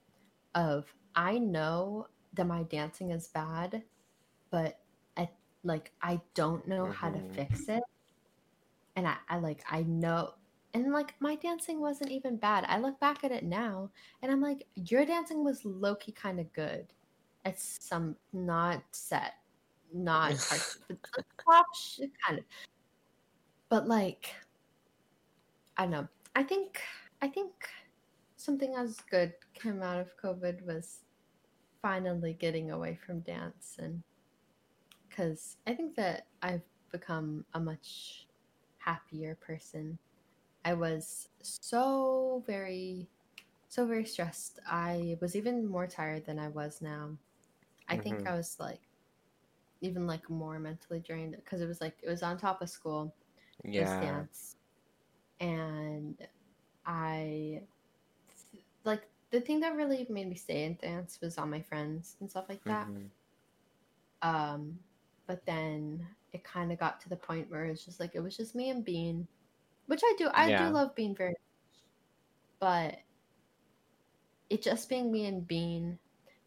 [0.54, 3.84] of I know that my dancing is bad,
[4.50, 4.80] but
[5.16, 5.30] I
[5.64, 7.32] like I don't know how to Mhm.
[7.34, 7.84] fix it.
[8.96, 10.34] And I, I like I know
[10.74, 12.64] and like my dancing wasn't even bad.
[12.68, 13.90] I look back at it now
[14.22, 16.92] and I'm like, your dancing was low key kind of good.
[17.44, 19.34] It's some not set,
[19.92, 20.34] not
[20.88, 21.66] but top
[22.26, 22.44] kind of.
[23.68, 24.34] But like,
[25.76, 26.08] I don't know.
[26.34, 26.80] I think
[27.22, 27.68] I think
[28.36, 31.00] something as good came out of COVID was
[31.82, 34.02] finally getting away from dance and
[35.08, 36.62] because I think that I've
[36.92, 38.26] become a much
[38.78, 39.98] happier person.
[40.64, 43.08] I was so very,
[43.68, 44.60] so very stressed.
[44.66, 47.16] I was even more tired than I was now.
[47.88, 48.26] I think Mhm.
[48.26, 48.80] I was like,
[49.80, 53.14] even like more mentally drained because it was like it was on top of school
[53.64, 53.88] Yeah.
[54.00, 54.56] dance
[55.40, 56.26] and
[56.86, 57.60] i
[58.84, 62.30] like the thing that really made me stay in dance was all my friends and
[62.30, 63.10] stuff like that Mhm.
[64.22, 64.78] um
[65.26, 68.36] but then it kind of got to the point where it's just like it was
[68.36, 69.26] just me and bean
[69.86, 70.68] which i do i Yeah.
[70.68, 71.80] do love bean very much
[72.60, 72.98] but
[74.50, 75.98] it just being me and Bean,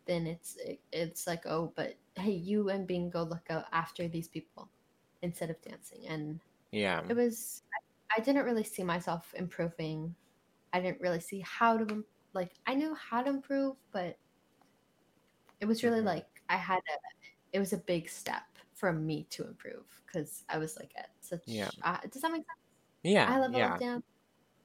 [0.06, 4.08] then it's it, it's like oh, but hey, you and Bean go look out after
[4.08, 4.70] these people
[5.22, 6.40] instead of dancing, and
[6.72, 7.02] Yeah.
[7.10, 7.64] it was
[8.16, 10.16] I, didn't really see myself improving.
[10.74, 14.18] I didn't really see how to like I knew how to improve, but
[15.60, 16.06] it was really Mhm.
[16.06, 16.98] like I had a
[17.54, 18.44] it was a big step
[18.74, 21.72] for me to improve because I was like at such Yeah.
[21.84, 22.60] uh, does that make sense?
[23.04, 23.36] Yeah.
[23.36, 23.78] I level Yeah.
[23.80, 24.06] dance.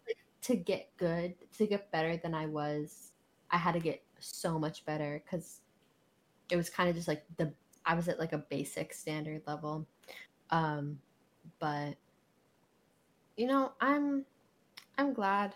[0.08, 3.12] Like, to get good, to get better than I was,
[3.50, 5.62] I had to get so much better because
[6.50, 7.54] it was kind of just like the
[7.86, 9.88] I was at like a basic standard level.
[10.50, 11.00] Um,
[11.60, 11.96] but
[13.36, 14.26] you know, I'm
[14.98, 15.54] I'm glad.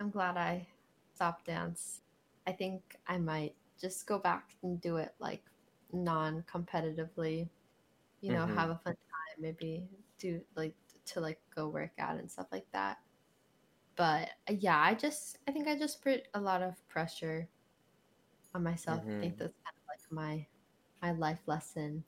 [0.00, 0.68] I'm glad I
[1.14, 2.02] stopped dance.
[2.46, 5.44] I think I might just go back and do it like
[5.92, 7.50] non-competitively.
[8.22, 8.46] You know, Mhm.
[8.46, 9.88] have a fun time, maybe
[10.18, 10.76] do like
[11.06, 12.98] to like go work out and stuff like that.
[13.96, 17.48] But yeah, I just I think I just put a lot of pressure
[18.54, 19.04] on myself.
[19.10, 19.38] I think Mhm.
[19.38, 20.46] that's kind of like my
[21.02, 22.04] my life lesson.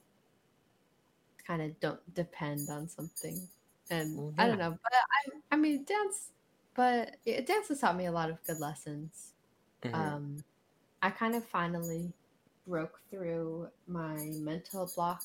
[1.47, 3.49] Kind of don't depend on something,
[3.91, 4.71] and Well, I don't know.
[4.83, 6.31] But I I mean dance,
[6.75, 9.33] but yeah, dance has taught me a lot of good lessons.
[9.83, 9.95] Mhm.
[9.95, 10.45] Um,
[11.03, 12.13] I kind of finally
[12.67, 15.23] broke through my mental block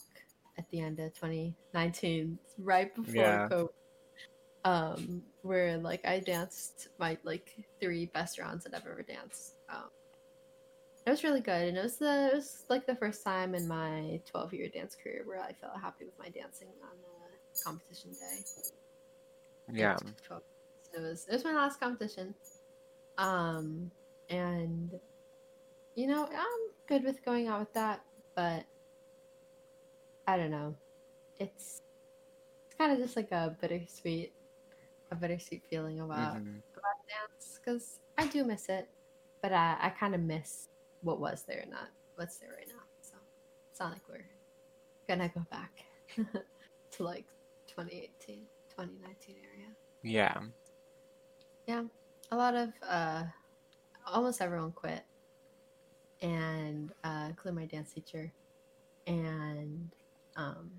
[0.57, 3.47] at the end of 2019, right before Yeah.
[3.49, 3.69] COVID.
[4.65, 9.55] Um, where like I danced my like three best rounds that I've ever danced.
[9.69, 9.89] Um,
[11.05, 13.67] it was really good, and it was the it was like the first time in
[13.67, 17.14] my 12 year dance career where I felt happy with my dancing on a
[17.63, 18.43] competition day.
[19.73, 19.97] yeah.
[20.27, 20.43] 12
[20.93, 22.33] It was it was my last competition.
[23.17, 23.91] Um
[24.29, 24.91] and
[25.95, 28.01] you know, I'm good with going out with that,
[28.35, 28.65] but
[30.27, 30.75] I don't know.
[31.39, 31.81] It's
[32.65, 34.33] it's kind of just like a bittersweet
[35.11, 36.61] a bittersweet feeling about Mhm.
[36.73, 38.89] about dance cuz I do miss it,
[39.41, 40.69] but I I kind of miss
[41.01, 42.83] what was there not what's there right now.
[43.01, 43.17] So
[43.71, 44.29] it's not like we're
[45.07, 45.85] gonna go back
[46.91, 47.25] to like
[47.75, 49.67] 2018, 2019 area
[50.03, 50.39] Yeah.
[51.67, 51.83] Yeah.
[52.31, 53.23] A lot of uh
[54.07, 55.03] almost everyone quit
[56.21, 58.31] and uh including my dance teacher
[59.07, 59.89] and
[60.37, 60.69] um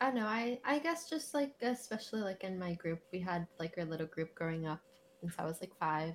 [0.00, 3.46] i don't know i i guess just like especially like in my group we had
[3.58, 4.80] like our little group growing up
[5.20, 6.14] since i was like five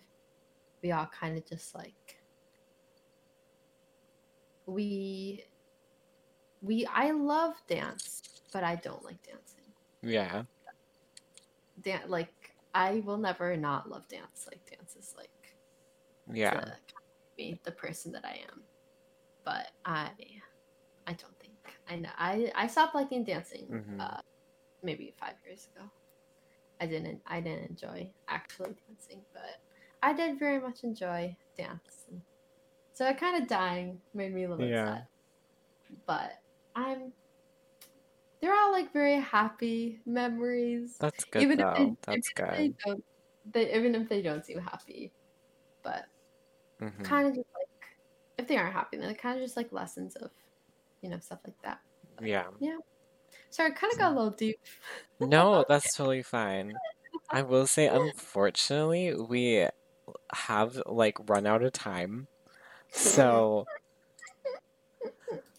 [0.84, 2.20] we all kind of just like
[4.66, 5.44] we
[6.62, 8.22] we i love dance
[8.54, 9.66] but i don't like dancing
[10.02, 10.44] Yeah.
[11.82, 12.34] dan- like
[12.74, 14.46] I will never not love dance.
[14.46, 15.58] Like dance is like
[16.32, 16.76] Yeah.
[17.38, 18.62] me, the person that I am.
[19.44, 20.12] But I,
[21.08, 21.56] I don't think
[21.90, 22.10] I know.
[22.18, 23.66] I I stopped liking dancing.
[23.68, 24.00] Mhm.
[24.00, 24.22] Uh,
[24.84, 25.90] maybe five years ago.
[26.80, 27.22] I didn't.
[27.26, 29.58] I didn't enjoy actually dancing, but
[30.04, 32.06] I did very much enjoy dance.
[32.12, 32.22] And
[32.94, 34.86] so it kind of dying made me a little Yeah.
[34.86, 35.08] sad.
[36.06, 36.32] But
[36.76, 37.14] I'm.
[38.42, 41.98] They're all like very happy memories That's good even though.
[42.00, 42.78] if they, That's even if they good.
[42.86, 43.06] don't,
[43.46, 45.14] they even if they don't seem happy,
[45.84, 46.08] but
[46.80, 47.04] Mhm.
[47.04, 47.68] kind of just like
[48.40, 50.32] if they aren't happy, then it kind of just like lessons of,
[51.02, 51.82] you know, stuff like that.
[52.22, 52.50] Yeah.
[52.60, 52.78] Yeah.
[53.52, 54.60] Sorry, I kind of got a little deep.
[55.20, 56.82] No, that's totally fine.
[57.32, 59.68] I will say, unfortunately, we
[60.34, 62.28] have like run out of time.
[62.92, 63.70] So,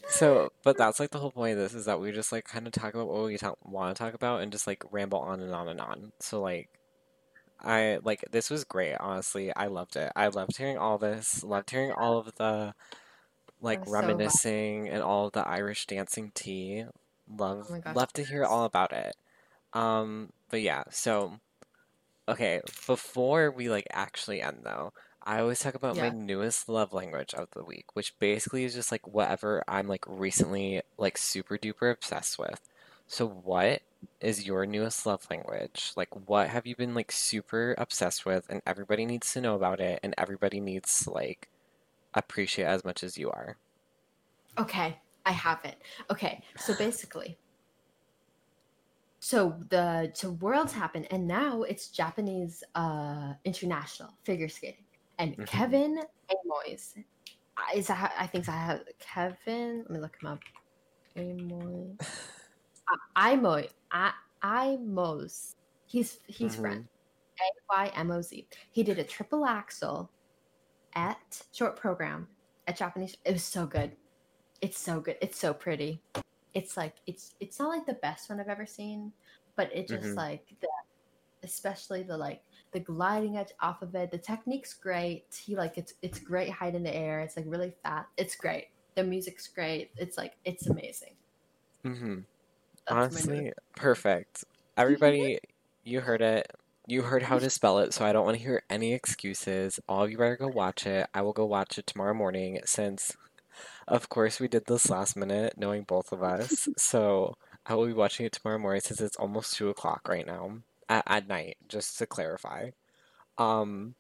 [0.09, 2.67] so, but that's like the whole point of this is that we just like kind
[2.67, 5.41] of talk about what we talk, want to talk about and just like ramble on
[5.41, 6.13] and on and on.
[6.21, 6.69] So, like,
[7.61, 9.55] I like this was great, honestly.
[9.55, 10.13] I loved it.
[10.17, 12.75] I loved hearing all this, loved hearing all of the
[13.61, 14.09] like was so glad.
[14.09, 16.85] reminiscing and all of the Irish dancing tea.
[17.29, 19.15] Love, Oh gosh, love to hear all about it.
[19.75, 21.41] Um, but yeah, so
[22.29, 24.93] okay, before we like actually end though,
[25.29, 28.91] I always talk about my newest love language of the week, which basically is just
[28.91, 32.61] like whatever I'm like recently like super duper obsessed with.
[33.07, 33.83] So what
[34.21, 35.93] is your newest love language?
[35.97, 39.81] Like what have you been like super obsessed with and everybody needs to know about
[39.81, 41.49] it and everybody needs to like
[42.15, 43.57] appreciate as much as you are.
[44.59, 45.77] Okay, I have it.
[46.11, 47.39] Okay, so basically,
[49.21, 54.85] so the so worlds happen, and now it's Japanese uh international figure skating,
[55.19, 55.47] and Mhm.
[55.47, 57.05] Kevin Aymoz
[57.57, 59.79] I- is that I think I have Kevin.
[59.81, 60.41] Let me look him up.
[61.17, 61.97] Amoy,
[63.17, 64.13] I Imoy, I
[64.43, 65.55] Imos.
[65.87, 66.61] He's he's Mhm.
[66.61, 66.87] French.
[67.41, 68.47] A Y M O Z.
[68.71, 70.11] He did a triple axel
[70.95, 72.29] at short program
[72.67, 73.17] at Japanese.
[73.25, 73.97] It was so good.
[74.61, 75.17] It's so good.
[75.21, 76.01] It's so pretty.
[76.55, 79.13] It's like it's it's not like the best one I've ever seen,
[79.57, 80.17] but it just Mhm.
[80.17, 80.69] like the
[81.43, 82.43] especially the like
[82.73, 84.11] the gliding edge off of it.
[84.11, 85.25] The technique's great.
[85.45, 87.21] He like it's it's great height in the air.
[87.21, 88.07] It's like really fat.
[88.17, 88.69] It's great.
[88.95, 89.91] The music's great.
[89.97, 91.15] It's like it's amazing.
[91.85, 92.19] Mm-hmm.
[92.91, 94.45] Honestly, perfect.
[94.77, 95.39] Everybody,
[95.85, 96.51] you heard it.
[96.87, 99.79] You heard how to spell it, so I don't want to hear any excuses.
[99.89, 101.07] All of you better go watch it.
[101.13, 103.15] I will go watch it tomorrow morning since,
[103.87, 106.67] of course, we did this last minute, knowing both of us.
[106.79, 110.61] So I will be watching it tomorrow morning since it's almost two o'clock right now
[110.89, 112.71] at, at night, just to clarify.
[113.39, 113.95] Um,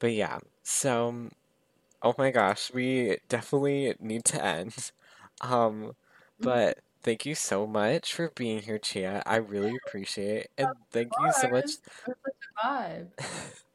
[0.00, 1.30] but yeah, so
[2.02, 4.74] oh my gosh, we definitely need to end.
[5.40, 5.92] Um,
[6.40, 9.22] but thank you so much for being here, Chia.
[9.24, 10.50] I really appreciate it.
[10.58, 11.70] And thank you so much.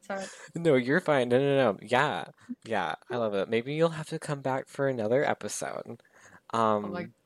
[0.01, 0.25] Sorry.
[0.55, 1.29] No, you're fine.
[1.29, 1.77] No, no, no.
[1.81, 2.25] Yeah,
[2.65, 3.49] yeah, I love it.
[3.49, 6.01] Maybe you'll have to come back for another episode.
[6.81, 7.22] Oh my Um, yes.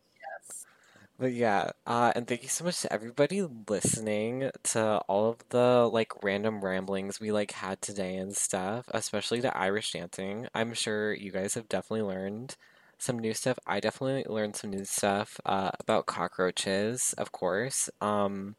[1.20, 5.90] But yeah, uh, and thank you so much to everybody listening to all of the
[5.92, 10.48] like random ramblings we like had today and stuff, especially the Irish dancing.
[10.54, 12.56] I'm sure you guys have definitely learned
[13.00, 13.58] some new stuff.
[13.66, 17.90] I definitely learned some new stuff uh, about cockroaches, of course.
[18.02, 18.56] Um,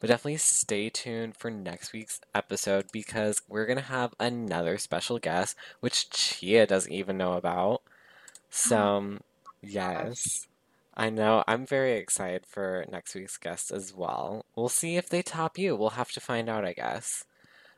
[0.00, 5.56] but definitely stay tuned for next week's episode because we're gonna have another special guest,
[5.80, 7.82] which Chia doesn't even know about.
[8.50, 9.20] So, um,
[9.62, 10.46] yes.
[10.96, 11.44] I know.
[11.46, 14.46] I'm very excited for next week's guest as well.
[14.56, 15.76] We'll see if they top you.
[15.76, 17.24] We'll have to find out, I guess.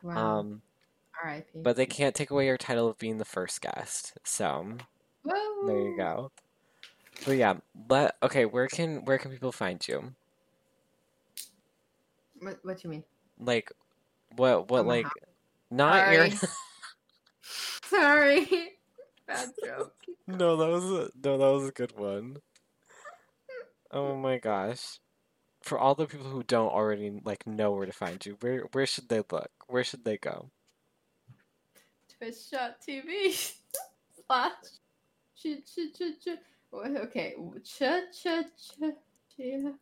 [0.02, 0.38] Wow.
[0.38, 0.62] Um,
[1.24, 1.60] R.I.P.
[1.62, 4.16] but they can't take away your title of being the first guest.
[4.22, 4.76] So,
[5.24, 6.30] there you go.
[7.26, 10.14] But yeah, but okay, where can where can people find you?
[12.40, 13.04] What, what do you mean?
[13.40, 13.72] Like
[14.36, 15.06] what what like
[15.70, 16.28] not your
[17.82, 18.44] Sorry.
[18.46, 18.68] Sorry.
[19.26, 19.94] Bad joke.
[20.26, 22.38] No, that was a no, that was a good one.
[23.90, 25.00] Oh my gosh.
[25.62, 28.86] For all the people who don't already like know where to find you, where where
[28.86, 29.50] should they look?
[29.66, 30.50] Where should they go?
[32.16, 33.54] Twitch.tv
[34.26, 34.52] slash
[35.36, 36.28] ch ch ch ch.
[36.72, 37.34] Okay,
[37.64, 37.82] ch
[38.12, 38.26] ch
[38.56, 38.82] ch
[39.36, 39.74] chia.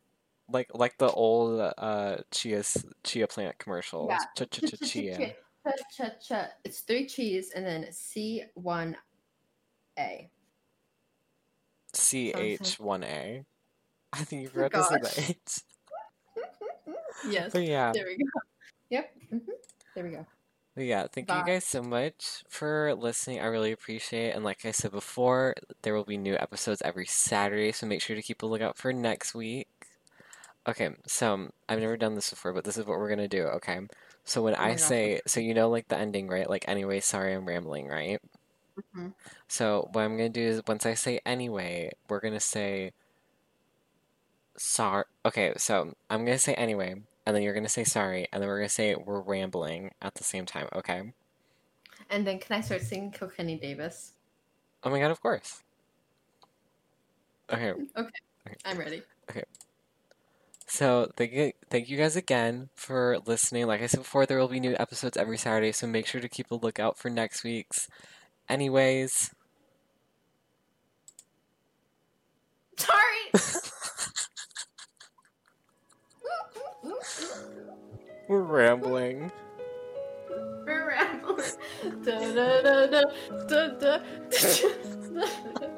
[0.51, 2.63] Like like the old uh chia
[3.03, 4.11] chia plant commercials.
[4.11, 5.35] Yeah, Ch ch ch chia.
[5.67, 6.33] Ch ch ch.
[6.65, 8.97] It's three cheese and then C one
[9.99, 10.31] A.
[11.93, 13.45] C H one A.
[14.21, 15.62] I think you Oh, forgot to say H.
[17.23, 17.53] Yes.
[17.53, 17.95] But yeah.
[17.95, 18.25] There we go.
[18.91, 19.14] Yep.
[19.31, 19.39] hmm
[19.95, 20.27] There we go.
[20.75, 23.41] But yeah, thank you guys so much for listening.
[23.41, 24.37] I really appreciate it.
[24.37, 28.17] And like I said before, there will be new episodes every Saturday, so make sure
[28.17, 29.69] to keep a lookout for next week.
[30.69, 33.81] Okay, so I've never done this before, but this is what we're gonna do, okay?
[34.25, 36.49] So when Oh I gosh, say, so you know like the ending, right?
[36.49, 38.21] Like anyway, sorry I'm rambling, right?
[38.77, 39.14] Mhm.
[39.49, 42.93] So what I'm gonna do is once I say anyway, we're gonna say
[44.57, 45.05] sorry.
[45.25, 46.95] Okay, so I'm gonna say anyway,
[47.25, 50.25] and then you're gonna say sorry, and then we're gonna say we're rambling at the
[50.25, 51.13] same time, okay?
[52.11, 54.13] And then can I start singing Kilkenny Davis?
[54.85, 55.63] Oh my god, of course.
[57.53, 57.73] Okay.
[58.49, 59.03] Okay, I'm ready.
[59.29, 59.43] Okay.
[60.69, 63.67] So thank you, thank you guys again for listening.
[63.67, 66.29] Like I said before, there will be new episodes every Saturday, so make sure to
[66.29, 67.89] keep a lookout for next week's.
[68.49, 69.35] Anyways,
[72.77, 73.33] Sorry.
[78.29, 79.31] we're rambling.
[80.66, 81.44] We're rambling.
[82.05, 83.03] Da, da, da, da,
[83.48, 85.66] da, da.